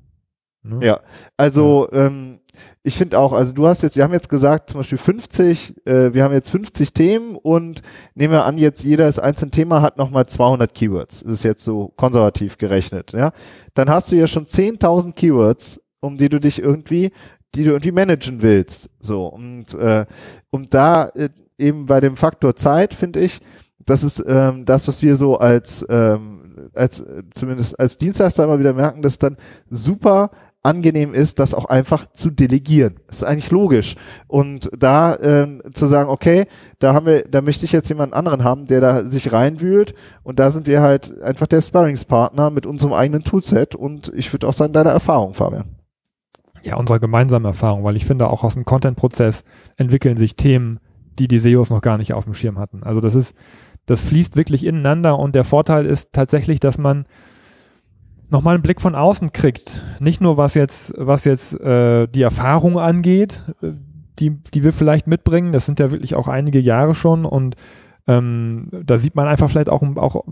Ne? 0.62 0.84
Ja, 0.84 1.00
also 1.36 1.88
ähm, 1.92 2.40
ich 2.82 2.96
finde 2.96 3.18
auch, 3.18 3.32
also 3.32 3.52
du 3.52 3.66
hast 3.66 3.82
jetzt, 3.82 3.94
wir 3.96 4.02
haben 4.04 4.14
jetzt 4.14 4.30
gesagt, 4.30 4.70
zum 4.70 4.80
Beispiel 4.80 4.98
50, 4.98 5.86
äh, 5.86 6.14
wir 6.14 6.24
haben 6.24 6.32
jetzt 6.32 6.48
50 6.50 6.92
Themen 6.94 7.36
und 7.36 7.82
nehmen 8.14 8.32
wir 8.32 8.44
an, 8.44 8.56
jetzt 8.56 8.82
jedes 8.84 9.18
einzelne 9.18 9.50
Thema 9.50 9.82
hat 9.82 9.98
nochmal 9.98 10.26
200 10.26 10.74
Keywords. 10.74 11.22
Das 11.22 11.32
ist 11.32 11.42
jetzt 11.44 11.62
so 11.62 11.92
konservativ 11.96 12.56
gerechnet, 12.56 13.12
ja. 13.12 13.32
Dann 13.74 13.90
hast 13.90 14.10
du 14.10 14.16
ja 14.16 14.26
schon 14.26 14.46
10.000 14.46 15.12
Keywords, 15.12 15.78
um 16.00 16.16
die 16.16 16.30
du 16.30 16.40
dich 16.40 16.60
irgendwie, 16.60 17.12
die 17.54 17.64
du 17.64 17.72
irgendwie 17.72 17.92
managen 17.92 18.40
willst. 18.42 18.88
So, 18.98 19.26
und 19.26 19.74
äh, 19.74 20.06
um 20.50 20.68
da 20.68 21.10
äh, 21.10 21.28
eben 21.58 21.86
bei 21.86 22.00
dem 22.00 22.16
Faktor 22.16 22.56
Zeit, 22.56 22.94
finde 22.94 23.20
ich, 23.20 23.40
das 23.86 24.02
ist 24.02 24.22
ähm, 24.26 24.64
das, 24.64 24.86
was 24.88 25.02
wir 25.02 25.16
so 25.16 25.38
als, 25.38 25.86
ähm, 25.88 26.70
als 26.74 27.00
äh, 27.00 27.22
zumindest 27.32 27.78
als 27.78 27.96
Dienstleister 27.96 28.44
immer 28.44 28.58
wieder 28.58 28.72
merken, 28.72 29.00
dass 29.00 29.18
dann 29.18 29.36
super 29.70 30.30
angenehm 30.66 31.14
ist, 31.14 31.38
das 31.38 31.54
auch 31.54 31.66
einfach 31.66 32.10
zu 32.12 32.30
delegieren. 32.30 32.96
Das 33.06 33.18
ist 33.18 33.22
eigentlich 33.22 33.52
logisch. 33.52 33.94
Und 34.26 34.68
da 34.76 35.16
ähm, 35.22 35.62
zu 35.72 35.86
sagen, 35.86 36.10
okay, 36.10 36.46
da 36.80 36.92
haben 36.92 37.06
wir, 37.06 37.22
da 37.22 37.40
möchte 37.40 37.64
ich 37.64 37.72
jetzt 37.72 37.88
jemanden 37.88 38.14
anderen 38.14 38.42
haben, 38.42 38.66
der 38.66 38.80
da 38.80 39.04
sich 39.04 39.32
reinwühlt. 39.32 39.94
Und 40.24 40.40
da 40.40 40.50
sind 40.50 40.66
wir 40.66 40.82
halt 40.82 41.22
einfach 41.22 41.46
der 41.46 41.60
Sparringspartner 41.60 42.50
mit 42.50 42.66
unserem 42.66 42.92
eigenen 42.94 43.22
Toolset. 43.22 43.76
Und 43.76 44.12
ich 44.16 44.32
würde 44.32 44.48
auch 44.48 44.52
sagen, 44.52 44.72
deine 44.72 44.90
Erfahrung, 44.90 45.34
Fabian. 45.34 45.76
ja, 46.62 46.76
unsere 46.76 46.98
gemeinsame 46.98 47.48
Erfahrung, 47.48 47.84
weil 47.84 47.96
ich 47.96 48.04
finde, 48.04 48.28
auch 48.28 48.42
aus 48.42 48.54
dem 48.54 48.64
Content-Prozess 48.64 49.44
entwickeln 49.76 50.16
sich 50.16 50.34
Themen, 50.34 50.80
die 51.18 51.28
die 51.28 51.38
SEOs 51.38 51.70
noch 51.70 51.80
gar 51.80 51.96
nicht 51.96 52.12
auf 52.12 52.24
dem 52.24 52.34
Schirm 52.34 52.58
hatten. 52.58 52.82
Also 52.82 53.00
das 53.00 53.14
ist, 53.14 53.36
das 53.86 54.02
fließt 54.02 54.36
wirklich 54.36 54.64
ineinander 54.64 55.18
und 55.18 55.34
der 55.34 55.44
Vorteil 55.44 55.86
ist 55.86 56.12
tatsächlich, 56.12 56.60
dass 56.60 56.78
man 56.78 57.06
nochmal 58.30 58.54
einen 58.54 58.62
Blick 58.62 58.80
von 58.80 58.94
außen 58.94 59.32
kriegt. 59.32 59.84
Nicht 60.00 60.20
nur 60.20 60.36
was 60.36 60.54
jetzt, 60.54 60.92
was 60.96 61.24
jetzt 61.24 61.60
äh, 61.60 62.06
die 62.08 62.22
Erfahrung 62.22 62.78
angeht, 62.78 63.42
äh, 63.62 63.72
die, 64.18 64.30
die 64.30 64.64
wir 64.64 64.72
vielleicht 64.72 65.06
mitbringen. 65.06 65.52
Das 65.52 65.66
sind 65.66 65.78
ja 65.78 65.90
wirklich 65.90 66.14
auch 66.14 66.26
einige 66.26 66.58
Jahre 66.58 66.94
schon 66.94 67.24
und 67.24 67.56
ähm, 68.08 68.68
da 68.70 68.98
sieht 68.98 69.16
man 69.16 69.26
einfach 69.26 69.50
vielleicht 69.50 69.68
auch, 69.68 69.82
auch 69.96 70.24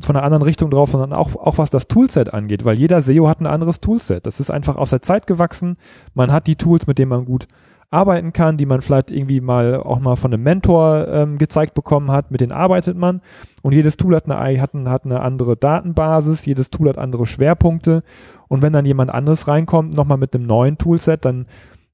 von 0.00 0.16
einer 0.16 0.24
anderen 0.24 0.42
Richtung 0.42 0.70
drauf, 0.70 0.90
sondern 0.90 1.12
auch, 1.12 1.34
auch 1.34 1.58
was 1.58 1.70
das 1.70 1.88
Toolset 1.88 2.32
angeht, 2.32 2.64
weil 2.64 2.78
jeder 2.78 3.02
SEO 3.02 3.28
hat 3.28 3.40
ein 3.40 3.48
anderes 3.48 3.80
Toolset. 3.80 4.26
Das 4.26 4.38
ist 4.38 4.50
einfach 4.50 4.76
aus 4.76 4.90
der 4.90 5.02
Zeit 5.02 5.26
gewachsen. 5.26 5.76
Man 6.14 6.30
hat 6.30 6.46
die 6.46 6.56
Tools, 6.56 6.86
mit 6.86 6.98
denen 6.98 7.10
man 7.10 7.24
gut 7.24 7.48
arbeiten 7.90 8.32
kann, 8.32 8.56
die 8.56 8.66
man 8.66 8.80
vielleicht 8.80 9.10
irgendwie 9.10 9.40
mal 9.40 9.76
auch 9.76 10.00
mal 10.00 10.16
von 10.16 10.32
einem 10.32 10.42
Mentor 10.42 11.08
ähm, 11.08 11.38
gezeigt 11.38 11.74
bekommen 11.74 12.10
hat, 12.10 12.30
mit 12.30 12.40
denen 12.40 12.52
arbeitet 12.52 12.96
man. 12.96 13.20
Und 13.62 13.72
jedes 13.72 13.96
Tool 13.96 14.16
hat 14.16 14.28
eine, 14.30 14.60
hat, 14.60 14.74
hat 14.74 15.04
eine 15.04 15.20
andere 15.20 15.56
Datenbasis, 15.56 16.46
jedes 16.46 16.70
Tool 16.70 16.88
hat 16.88 16.98
andere 16.98 17.26
Schwerpunkte. 17.26 18.02
Und 18.48 18.62
wenn 18.62 18.72
dann 18.72 18.86
jemand 18.86 19.12
anderes 19.12 19.48
reinkommt, 19.48 19.94
nochmal 19.94 20.18
mit 20.18 20.34
einem 20.34 20.46
neuen 20.46 20.78
Toolset, 20.78 21.24
dann, 21.24 21.46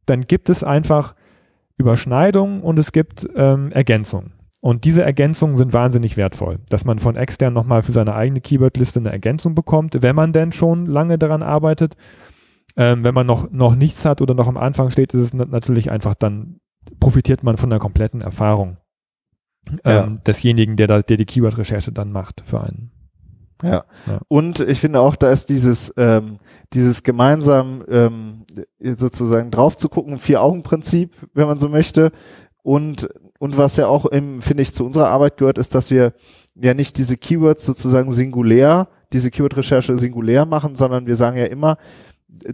dann 0.07 0.23
gibt 0.23 0.49
es 0.49 0.65
einfach 0.65 1.15
Überschneidungen 1.77 2.63
und 2.63 2.79
es 2.79 2.93
gibt 2.93 3.29
ähm, 3.37 3.71
Ergänzungen. 3.73 4.33
Und 4.61 4.85
diese 4.85 5.03
Ergänzungen 5.03 5.57
sind 5.57 5.73
wahnsinnig 5.73 6.17
wertvoll, 6.17 6.59
dass 6.69 6.85
man 6.85 7.01
von 7.01 7.17
extern 7.17 7.53
nochmal 7.53 7.83
für 7.83 7.93
seine 7.93 8.15
eigene 8.15 8.41
Keywordliste 8.41 9.01
eine 9.01 9.11
Ergänzung 9.11 9.57
bekommt, 9.57 10.03
wenn 10.03 10.15
man 10.15 10.33
denn 10.33 10.53
schon 10.53 10.87
lange 10.87 11.19
daran 11.19 11.43
arbeitet. 11.43 11.97
Ähm, 12.77 13.05
wenn 13.05 13.15
man 13.15 13.27
noch, 13.27 13.51
noch 13.51 13.75
nichts 13.75 14.05
hat 14.05 14.21
oder 14.21 14.35
noch 14.35 14.49
am 14.49 14.57
Anfang 14.57 14.91
steht, 14.91 15.13
ist 15.15 15.23
es 15.23 15.35
na- 15.35 15.45
natürlich 15.45 15.91
einfach, 15.91 16.15
dann 16.15 16.61
profitiert 17.01 17.43
man 17.43 17.57
von 17.57 17.71
der 17.71 17.79
kompletten 17.79 18.21
Erfahrung 18.23 18.77
Ja. 19.85 20.05
ähm, 20.05 20.21
desjenigen, 20.27 20.77
der, 20.77 20.87
da, 20.87 21.03
der 21.03 21.17
die 21.17 21.27
Keyword-Recherche 21.27 21.93
dann 21.93 22.13
macht 22.13 22.43
für 22.45 22.63
einen. 22.63 22.91
Ja. 23.63 23.85
Ja. 24.07 24.21
Und 24.29 24.59
ich 24.61 24.81
finde 24.81 25.01
auch, 25.01 25.15
da 25.15 25.31
ist 25.31 25.49
dieses, 25.49 25.93
ähm, 25.97 26.39
dieses 26.73 27.03
gemeinsam 27.05 27.85
ähm, 27.89 28.45
sozusagen 28.81 29.51
drauf 29.53 29.77
zu 29.77 29.89
gucken, 29.89 30.19
Vier-Augen-Prinzip, 30.19 31.15
wenn 31.35 31.47
man 31.47 31.59
so 31.59 31.69
möchte. 31.69 32.11
Und, 32.65 33.09
und 33.39 33.57
was 33.59 33.77
ja 33.77 33.87
auch 33.87 34.07
im, 34.07 34.41
finde 34.41 34.63
ich, 34.63 34.73
zu 34.75 34.85
unserer 34.85 35.11
Arbeit 35.11 35.37
gehört, 35.37 35.59
ist, 35.59 35.75
dass 35.77 35.91
wir 35.91 36.13
ja 36.55 36.75
nicht 36.75 36.99
diese 36.99 37.17
Keywords 37.17 37.65
sozusagen 37.65 38.11
singulär, 38.13 38.89
diese 39.13 39.31
Keyword-Recherche 39.31 39.97
singulär 39.99 40.45
machen, 40.47 40.75
sondern 40.75 41.07
wir 41.07 41.17
sagen 41.17 41.37
ja 41.37 41.45
immer, 41.45 41.77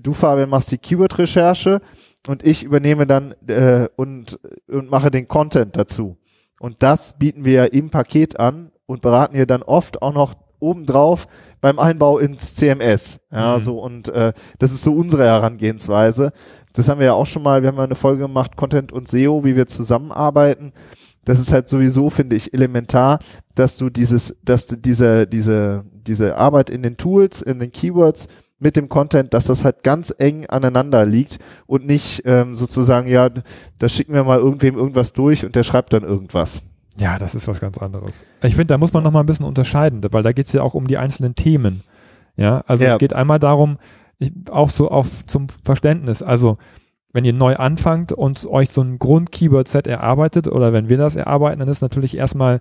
du 0.01 0.13
Fabian 0.13 0.51
machst 0.51 0.73
die 0.73 0.79
Keyword-Recherche 0.79 1.81
und 2.27 2.45
ich 2.45 2.65
übernehme 2.65 3.07
dann 3.07 3.35
äh, 3.47 3.89
und, 3.97 4.39
und 4.69 4.91
mache 4.91 5.11
den 5.11 5.29
Content 5.29 5.77
dazu. 5.77 6.17
Und 6.61 6.83
das 6.83 7.19
bieten 7.19 7.45
wir 7.45 7.53
ja 7.53 7.65
im 7.65 7.91
Paket 7.91 8.39
an 8.41 8.73
und 8.87 9.01
beraten 9.03 9.37
ihr 9.37 9.47
dann 9.47 9.63
oft 9.63 10.03
auch 10.03 10.13
noch 10.13 10.35
obendrauf 10.61 11.29
beim 11.61 11.79
Einbau 11.79 12.19
ins 12.19 12.57
CMS. 12.57 13.21
Ja, 13.31 13.57
Mhm. 13.57 13.61
so 13.61 13.79
und 13.81 14.09
äh, 14.09 14.33
das 14.59 14.73
ist 14.73 14.83
so 14.83 14.93
unsere 14.93 15.25
Herangehensweise. 15.25 16.33
Das 16.73 16.89
haben 16.89 16.99
wir 16.99 17.07
ja 17.07 17.13
auch 17.13 17.27
schon 17.27 17.43
mal, 17.43 17.63
wir 17.63 17.69
haben 17.69 17.77
ja 17.77 17.85
eine 17.85 17.95
Folge 17.95 18.23
gemacht, 18.23 18.57
Content 18.57 18.93
und 18.93 19.09
SEO, 19.09 19.45
wie 19.45 19.57
wir 19.57 19.67
zusammenarbeiten. 19.67 20.73
Das 21.25 21.39
ist 21.39 21.53
halt 21.53 21.69
sowieso, 21.69 22.11
finde 22.11 22.37
ich, 22.37 22.55
elementar, 22.55 23.19
dass 23.55 23.77
du 23.77 23.91
dieses, 23.91 24.35
dass 24.43 24.67
du 24.67 24.77
diese, 24.77 25.27
diese, 25.27 25.85
diese 25.93 26.37
Arbeit 26.37 26.71
in 26.71 26.83
den 26.83 26.97
Tools, 26.97 27.43
in 27.43 27.61
den 27.61 27.71
Keywords 27.71 28.27
mit 28.59 28.77
dem 28.77 28.89
Content, 28.89 29.35
dass 29.35 29.45
das 29.45 29.65
halt 29.65 29.83
ganz 29.85 30.13
eng 30.19 30.47
aneinander 30.47 31.07
liegt 31.07 31.39
und 31.67 31.87
nicht 31.87 32.23
ähm, 32.25 32.55
sozusagen, 32.55 33.09
ja, 33.09 33.29
da 33.79 33.89
schicken 33.89 34.15
wir 34.15 34.25
mal 34.25 34.39
irgendwem 34.39 34.77
irgendwas 34.77 35.13
durch 35.13 35.45
und 35.45 35.55
der 35.55 35.63
schreibt 35.63 35.93
dann 35.93 36.03
irgendwas. 36.03 36.63
Ja, 36.99 37.19
das 37.19 37.35
ist 37.37 37.47
was 37.47 37.61
ganz 37.61 37.79
anderes. 37.79 38.25
Ich 38.43 38.57
finde, 38.57 38.75
da 38.75 38.79
muss 38.79 38.93
man 38.93 39.05
noch 39.05 39.13
mal 39.13 39.21
ein 39.21 39.27
bisschen 39.27 39.47
unterscheiden, 39.47 40.01
weil 40.11 40.23
da 40.25 40.33
geht 40.33 40.49
es 40.49 40.53
ja 40.53 40.63
auch 40.63 40.75
um 40.75 40.89
die 40.89 40.99
einzelnen 40.99 41.37
Themen. 41.37 41.85
Ja, 42.37 42.63
also 42.67 42.83
Ja. 42.85 42.93
es 42.95 42.99
geht 42.99 43.13
einmal 43.13 43.39
darum, 43.39 43.79
ich, 44.19 44.33
auch 44.51 44.71
so 44.71 44.89
auf 44.89 45.25
zum 45.27 45.47
Verständnis. 45.65 46.23
Also 46.23 46.57
wenn 47.13 47.25
ihr 47.25 47.33
neu 47.33 47.55
anfangt 47.57 48.13
und 48.13 48.45
euch 48.47 48.71
so 48.71 48.83
ein 48.83 48.99
Grund-Keyword-Set 48.99 49.87
erarbeitet 49.87 50.49
oder 50.49 50.73
wenn 50.73 50.89
wir 50.89 50.97
das 50.97 51.15
erarbeiten, 51.17 51.61
dann 51.61 51.69
ist 51.69 51.83
natürlich 51.83 52.17
erstmal 52.17 52.61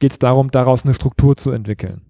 geht 0.00 0.12
es 0.12 0.18
darum, 0.18 0.50
daraus 0.50 0.84
eine 0.84 0.94
Struktur 0.94 1.36
zu 1.36 1.50
entwickeln. 1.50 2.02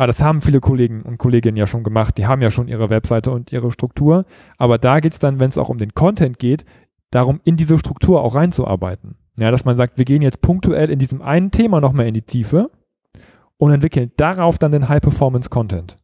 Aber 0.00 0.06
das 0.06 0.22
haben 0.22 0.40
viele 0.40 0.60
Kollegen 0.60 1.02
und 1.02 1.18
Kolleginnen 1.18 1.58
ja 1.58 1.66
schon 1.66 1.84
gemacht. 1.84 2.16
Die 2.16 2.26
haben 2.26 2.40
ja 2.40 2.50
schon 2.50 2.68
ihre 2.68 2.88
Webseite 2.88 3.30
und 3.32 3.52
ihre 3.52 3.70
Struktur. 3.70 4.24
Aber 4.56 4.78
da 4.78 4.98
geht 4.98 5.12
es 5.12 5.18
dann, 5.18 5.40
wenn 5.40 5.50
es 5.50 5.58
auch 5.58 5.68
um 5.68 5.76
den 5.76 5.92
Content 5.92 6.38
geht, 6.38 6.64
darum, 7.10 7.42
in 7.44 7.58
diese 7.58 7.78
Struktur 7.78 8.22
auch 8.22 8.34
reinzuarbeiten. 8.34 9.18
Ja, 9.36 9.50
dass 9.50 9.66
man 9.66 9.76
sagt, 9.76 9.98
wir 9.98 10.06
gehen 10.06 10.22
jetzt 10.22 10.40
punktuell 10.40 10.88
in 10.88 10.98
diesem 10.98 11.20
einen 11.20 11.50
Thema 11.50 11.82
nochmal 11.82 12.06
in 12.06 12.14
die 12.14 12.22
Tiefe 12.22 12.70
und 13.58 13.72
entwickeln 13.72 14.10
darauf 14.16 14.56
dann 14.56 14.72
den 14.72 14.88
High-Performance-Content. 14.88 15.98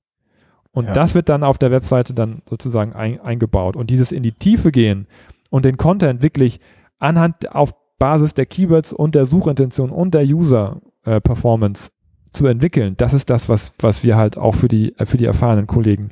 Und 0.73 0.89
Ja. 0.89 0.93
das 0.93 1.15
wird 1.15 1.31
dann 1.31 1.43
auf 1.43 1.57
der 1.57 1.71
Webseite 1.71 2.13
dann 2.13 2.43
sozusagen 2.51 2.93
ein, 2.93 3.19
eingebaut. 3.23 3.77
Und 3.77 3.89
dieses 3.89 4.13
in 4.13 4.23
die 4.23 4.33
Tiefe 4.33 4.73
gehen 4.73 5.07
und 5.49 5.65
den 5.65 5.79
Content 5.79 6.23
wirklich 6.23 6.61
anhand 6.99 7.55
auf 7.55 7.73
Basis 7.99 8.35
der 8.35 8.45
Keywords 8.45 8.93
und 8.93 9.15
der 9.15 9.25
Suchintention 9.25 9.89
und 9.89 10.13
der 10.13 10.25
User-Performance 10.25 11.93
zu 12.33 12.47
entwickeln, 12.47 12.95
das 12.97 13.15
ist 13.15 13.31
das, 13.31 13.49
was, 13.49 13.73
was 13.79 14.05
wir 14.05 14.17
halt 14.17 14.37
auch 14.37 14.55
für 14.55 14.69
die, 14.69 14.97
äh, 14.99 15.07
für 15.07 15.17
die 15.17 15.25
erfahrenen 15.25 15.67
Kollegen 15.67 16.11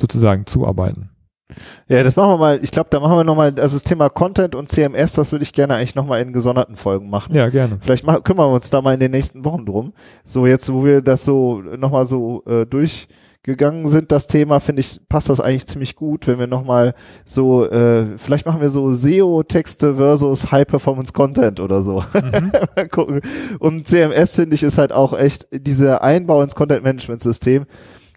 sozusagen 0.00 0.46
zuarbeiten. 0.46 1.10
Ja, 1.88 2.02
das 2.02 2.16
machen 2.16 2.30
wir 2.30 2.38
mal. 2.38 2.60
Ich 2.62 2.70
glaube, 2.70 2.88
da 2.90 3.00
machen 3.00 3.16
wir 3.16 3.24
nochmal, 3.24 3.48
also 3.58 3.76
das 3.76 3.82
Thema 3.82 4.08
Content 4.08 4.54
und 4.54 4.68
CMS, 4.68 5.12
das 5.12 5.32
würde 5.32 5.42
ich 5.42 5.52
gerne 5.52 5.74
eigentlich 5.74 5.94
nochmal 5.94 6.22
in 6.22 6.32
gesonderten 6.32 6.76
Folgen 6.76 7.10
machen. 7.10 7.34
Ja, 7.34 7.48
gerne. 7.48 7.78
Vielleicht 7.80 8.04
machen, 8.04 8.22
kümmern 8.22 8.50
wir 8.50 8.54
uns 8.54 8.70
da 8.70 8.80
mal 8.80 8.94
in 8.94 9.00
den 9.00 9.10
nächsten 9.10 9.44
Wochen 9.44 9.66
drum. 9.66 9.92
So 10.22 10.46
jetzt, 10.46 10.72
wo 10.72 10.84
wir 10.84 11.02
das 11.02 11.24
so 11.24 11.60
nochmal 11.60 12.06
so 12.06 12.44
äh, 12.46 12.66
durchgegangen 13.42 13.86
sind, 13.88 14.12
das 14.12 14.26
Thema, 14.26 14.60
finde 14.60 14.80
ich, 14.80 15.00
passt 15.08 15.28
das 15.28 15.40
eigentlich 15.40 15.66
ziemlich 15.66 15.96
gut, 15.96 16.26
wenn 16.26 16.38
wir 16.38 16.46
nochmal 16.46 16.94
so, 17.24 17.66
äh, 17.66 18.18
vielleicht 18.18 18.46
machen 18.46 18.60
wir 18.60 18.70
so 18.70 18.92
SEO-Texte 18.92 19.96
versus 19.96 20.52
High-Performance-Content 20.52 21.60
oder 21.60 21.82
so. 21.82 22.04
Mhm. 22.12 22.52
mal 22.76 22.88
gucken. 22.88 23.20
Und 23.58 23.88
CMS, 23.88 24.36
finde 24.36 24.54
ich, 24.54 24.62
ist 24.62 24.78
halt 24.78 24.92
auch 24.92 25.18
echt 25.18 25.48
dieser 25.52 26.02
Einbau 26.02 26.42
ins 26.42 26.54
Content-Management-System. 26.54 27.64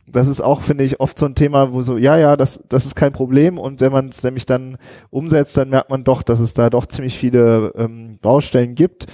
Das 0.06 0.28
ist 0.28 0.42
auch, 0.42 0.62
finde 0.62 0.84
ich, 0.84 1.00
oft 1.00 1.18
so 1.18 1.26
ein 1.26 1.36
Thema, 1.36 1.72
wo 1.72 1.82
so, 1.82 1.98
ja, 1.98 2.18
ja, 2.18 2.36
das, 2.36 2.60
das 2.68 2.86
ist 2.86 2.96
kein 2.96 3.14
Problem. 3.14 3.58
Und 3.58 3.80
wenn 3.80 3.94
man 3.94 4.10
es 4.10 4.22
nämlich 4.22 4.46
dann 4.46 4.78
umsetzt, 5.10 5.56
dann 5.56 5.70
merkt 5.70 5.90
man 5.90 6.04
doch, 6.04 6.24
dass 6.24 6.42
es 6.42 6.54
da 6.54 6.70
doch 6.70 6.86
ziemlich 6.86 7.18
viele 7.18 7.72
ähm, 7.78 8.20
Baustellen 8.22 8.76
gibt. 8.76 9.08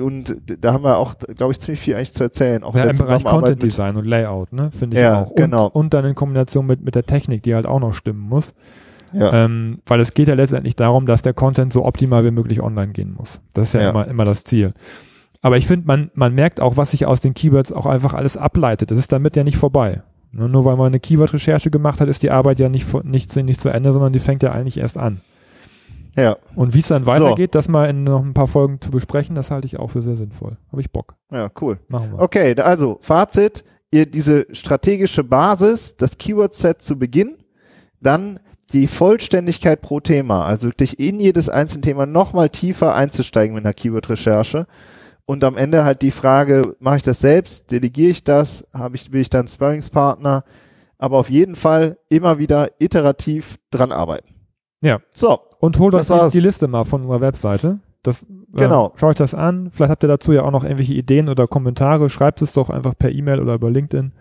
Und 0.00 0.36
da 0.60 0.72
haben 0.72 0.84
wir 0.84 0.98
auch, 0.98 1.14
glaube 1.36 1.52
ich, 1.52 1.60
ziemlich 1.60 1.80
viel 1.80 1.94
eigentlich 1.94 2.12
zu 2.12 2.22
erzählen. 2.22 2.62
Auch 2.62 2.74
Ja, 2.74 2.84
im 2.84 2.96
Bereich 2.98 3.24
Content 3.24 3.62
Design 3.62 3.96
und 3.96 4.06
Layout, 4.06 4.52
ne, 4.52 4.70
finde 4.72 4.96
ich 4.96 5.02
Ja, 5.02 5.22
auch. 5.22 5.30
Und, 5.30 5.36
genau. 5.36 5.66
und 5.66 5.94
dann 5.94 6.04
in 6.04 6.14
Kombination 6.14 6.66
mit, 6.66 6.82
mit 6.82 6.94
der 6.94 7.04
Technik, 7.04 7.42
die 7.42 7.54
halt 7.54 7.66
auch 7.66 7.80
noch 7.80 7.94
stimmen 7.94 8.20
muss. 8.20 8.54
Ja. 9.12 9.44
Ähm, 9.44 9.80
weil 9.86 10.00
es 10.00 10.14
geht 10.14 10.28
ja 10.28 10.34
letztendlich 10.34 10.76
darum, 10.76 11.06
dass 11.06 11.22
der 11.22 11.34
Content 11.34 11.72
so 11.72 11.84
optimal 11.84 12.24
wie 12.24 12.30
möglich 12.30 12.62
online 12.62 12.92
gehen 12.92 13.14
muss. 13.16 13.40
Das 13.54 13.68
ist 13.68 13.74
ja, 13.74 13.82
Ja. 13.82 13.90
Immer, 13.90 14.08
immer 14.08 14.24
das 14.24 14.44
Ziel. 14.44 14.72
Aber 15.42 15.56
ich 15.56 15.66
finde, 15.66 15.86
man, 15.86 16.10
man 16.14 16.34
merkt 16.34 16.60
auch, 16.60 16.76
was 16.76 16.92
sich 16.92 17.04
aus 17.04 17.20
den 17.20 17.34
Keywords 17.34 17.72
auch 17.72 17.86
einfach 17.86 18.14
alles 18.14 18.36
ableitet. 18.36 18.90
Das 18.90 18.98
ist 18.98 19.12
damit 19.12 19.36
ja 19.36 19.44
nicht 19.44 19.56
vorbei. 19.58 20.02
Nur, 20.30 20.64
weil 20.64 20.76
man 20.76 20.86
eine 20.86 21.00
Keyword-Recherche 21.00 21.70
gemacht 21.70 22.00
hat, 22.00 22.08
ist 22.08 22.22
die 22.22 22.30
Arbeit 22.30 22.58
ja 22.58 22.70
nicht, 22.70 22.86
nicht, 23.04 23.36
nicht 23.36 23.60
zu 23.60 23.68
Ende, 23.68 23.92
sondern 23.92 24.14
die 24.14 24.18
fängt 24.18 24.42
ja 24.42 24.52
eigentlich 24.52 24.78
erst 24.78 24.96
an. 24.96 25.20
Ja, 26.16 26.36
Und 26.54 26.74
wie 26.74 26.80
es 26.80 26.88
dann 26.88 27.06
weitergeht, 27.06 27.54
das 27.54 27.68
mal 27.68 27.88
in 27.88 28.04
noch 28.04 28.22
ein 28.22 28.34
paar 28.34 28.46
Folgen 28.46 28.80
zu 28.80 28.90
besprechen, 28.90 29.34
das 29.34 29.50
halte 29.50 29.66
ich 29.66 29.78
auch 29.78 29.88
für 29.88 30.02
sehr 30.02 30.16
sinnvoll. 30.16 30.58
Habe 30.70 30.80
ich 30.80 30.90
Bock. 30.90 31.14
ja, 31.30 31.48
cool. 31.60 31.78
Machen 31.88 32.12
wir. 32.12 32.20
Okay, 32.20 32.54
also 32.60 32.98
Fazit, 33.00 33.64
ihr 33.90 34.06
diese 34.06 34.46
strategische 34.52 35.24
Basis, 35.24 35.96
das 35.96 36.18
Keyword-Set 36.18 36.82
zu 36.82 36.98
Beginn, 36.98 37.36
dann 38.00 38.40
die 38.72 38.86
Vollständigkeit 38.86 39.80
pro 39.80 40.00
Thema, 40.00 40.44
also 40.46 40.68
wirklich 40.68 40.98
in 40.98 41.20
jedes 41.20 41.48
einzelne 41.48 41.82
Thema 41.82 42.06
nochmal 42.06 42.48
tiefer 42.48 42.94
einzusteigen 42.94 43.54
mit 43.54 43.64
einer 43.64 43.74
Keyword-Recherche 43.74 44.66
und 45.24 45.44
am 45.44 45.56
Ende 45.56 45.84
halt 45.84 46.02
die 46.02 46.10
Frage, 46.10 46.74
mache 46.78 46.98
ich 46.98 47.02
das 47.02 47.20
selbst, 47.20 47.70
delegiere 47.70 48.10
ich 48.10 48.24
das, 48.24 48.64
habe 48.72 48.96
ich, 48.96 49.12
will 49.12 49.20
ich 49.20 49.30
dann 49.30 49.46
Sparringspartner, 49.46 50.44
aber 50.98 51.18
auf 51.18 51.30
jeden 51.30 51.54
Fall 51.54 51.98
immer 52.08 52.38
wieder 52.38 52.70
iterativ 52.78 53.58
dran 53.70 53.92
arbeiten. 53.92 54.31
Ja. 54.82 54.98
So, 55.12 55.38
Und 55.60 55.78
holt 55.78 55.94
euch 55.94 56.06
die, 56.08 56.38
die 56.38 56.44
Liste 56.44 56.68
mal 56.68 56.84
von 56.84 57.00
unserer 57.02 57.20
Webseite. 57.22 57.78
Das, 58.02 58.26
Genau. 58.52 58.88
Äh, 58.88 58.98
schaut 58.98 59.10
euch 59.10 59.16
das 59.16 59.34
an. 59.34 59.70
Vielleicht 59.70 59.90
habt 59.90 60.04
ihr 60.04 60.08
dazu 60.08 60.32
ja 60.32 60.42
auch 60.42 60.50
noch 60.50 60.64
irgendwelche 60.64 60.94
Ideen 60.94 61.28
oder 61.28 61.46
Kommentare. 61.46 62.10
Schreibt 62.10 62.42
es 62.42 62.52
doch 62.52 62.68
einfach 62.68 62.94
per 62.98 63.10
E-Mail 63.10 63.40
oder 63.40 63.54
über 63.54 63.70
LinkedIn. 63.70 64.12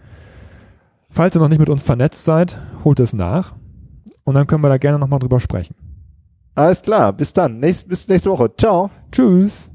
Falls 1.10 1.36
ihr 1.36 1.42
noch 1.42 1.50
nicht 1.50 1.60
mit 1.60 1.70
uns 1.70 1.84
vernetzt 1.84 2.24
seid, 2.24 2.58
holt 2.86 3.00
es 3.00 3.12
nach. 3.12 3.54
Und 4.24 4.36
dann 4.36 4.48
können 4.48 4.64
wir 4.64 4.70
da 4.70 4.78
gerne 4.78 5.00
nochmal 5.00 5.20
drüber 5.20 5.40
sprechen. 5.40 5.76
alles 6.56 6.82
klar, 6.82 7.12
bis 7.12 7.34
dann, 7.34 7.60
Nächst, 7.60 7.88
bis 7.88 8.08
nächste 8.08 8.30
Woche, 8.30 8.52
ciao. 8.56 8.90
Tschüss. 9.12 9.71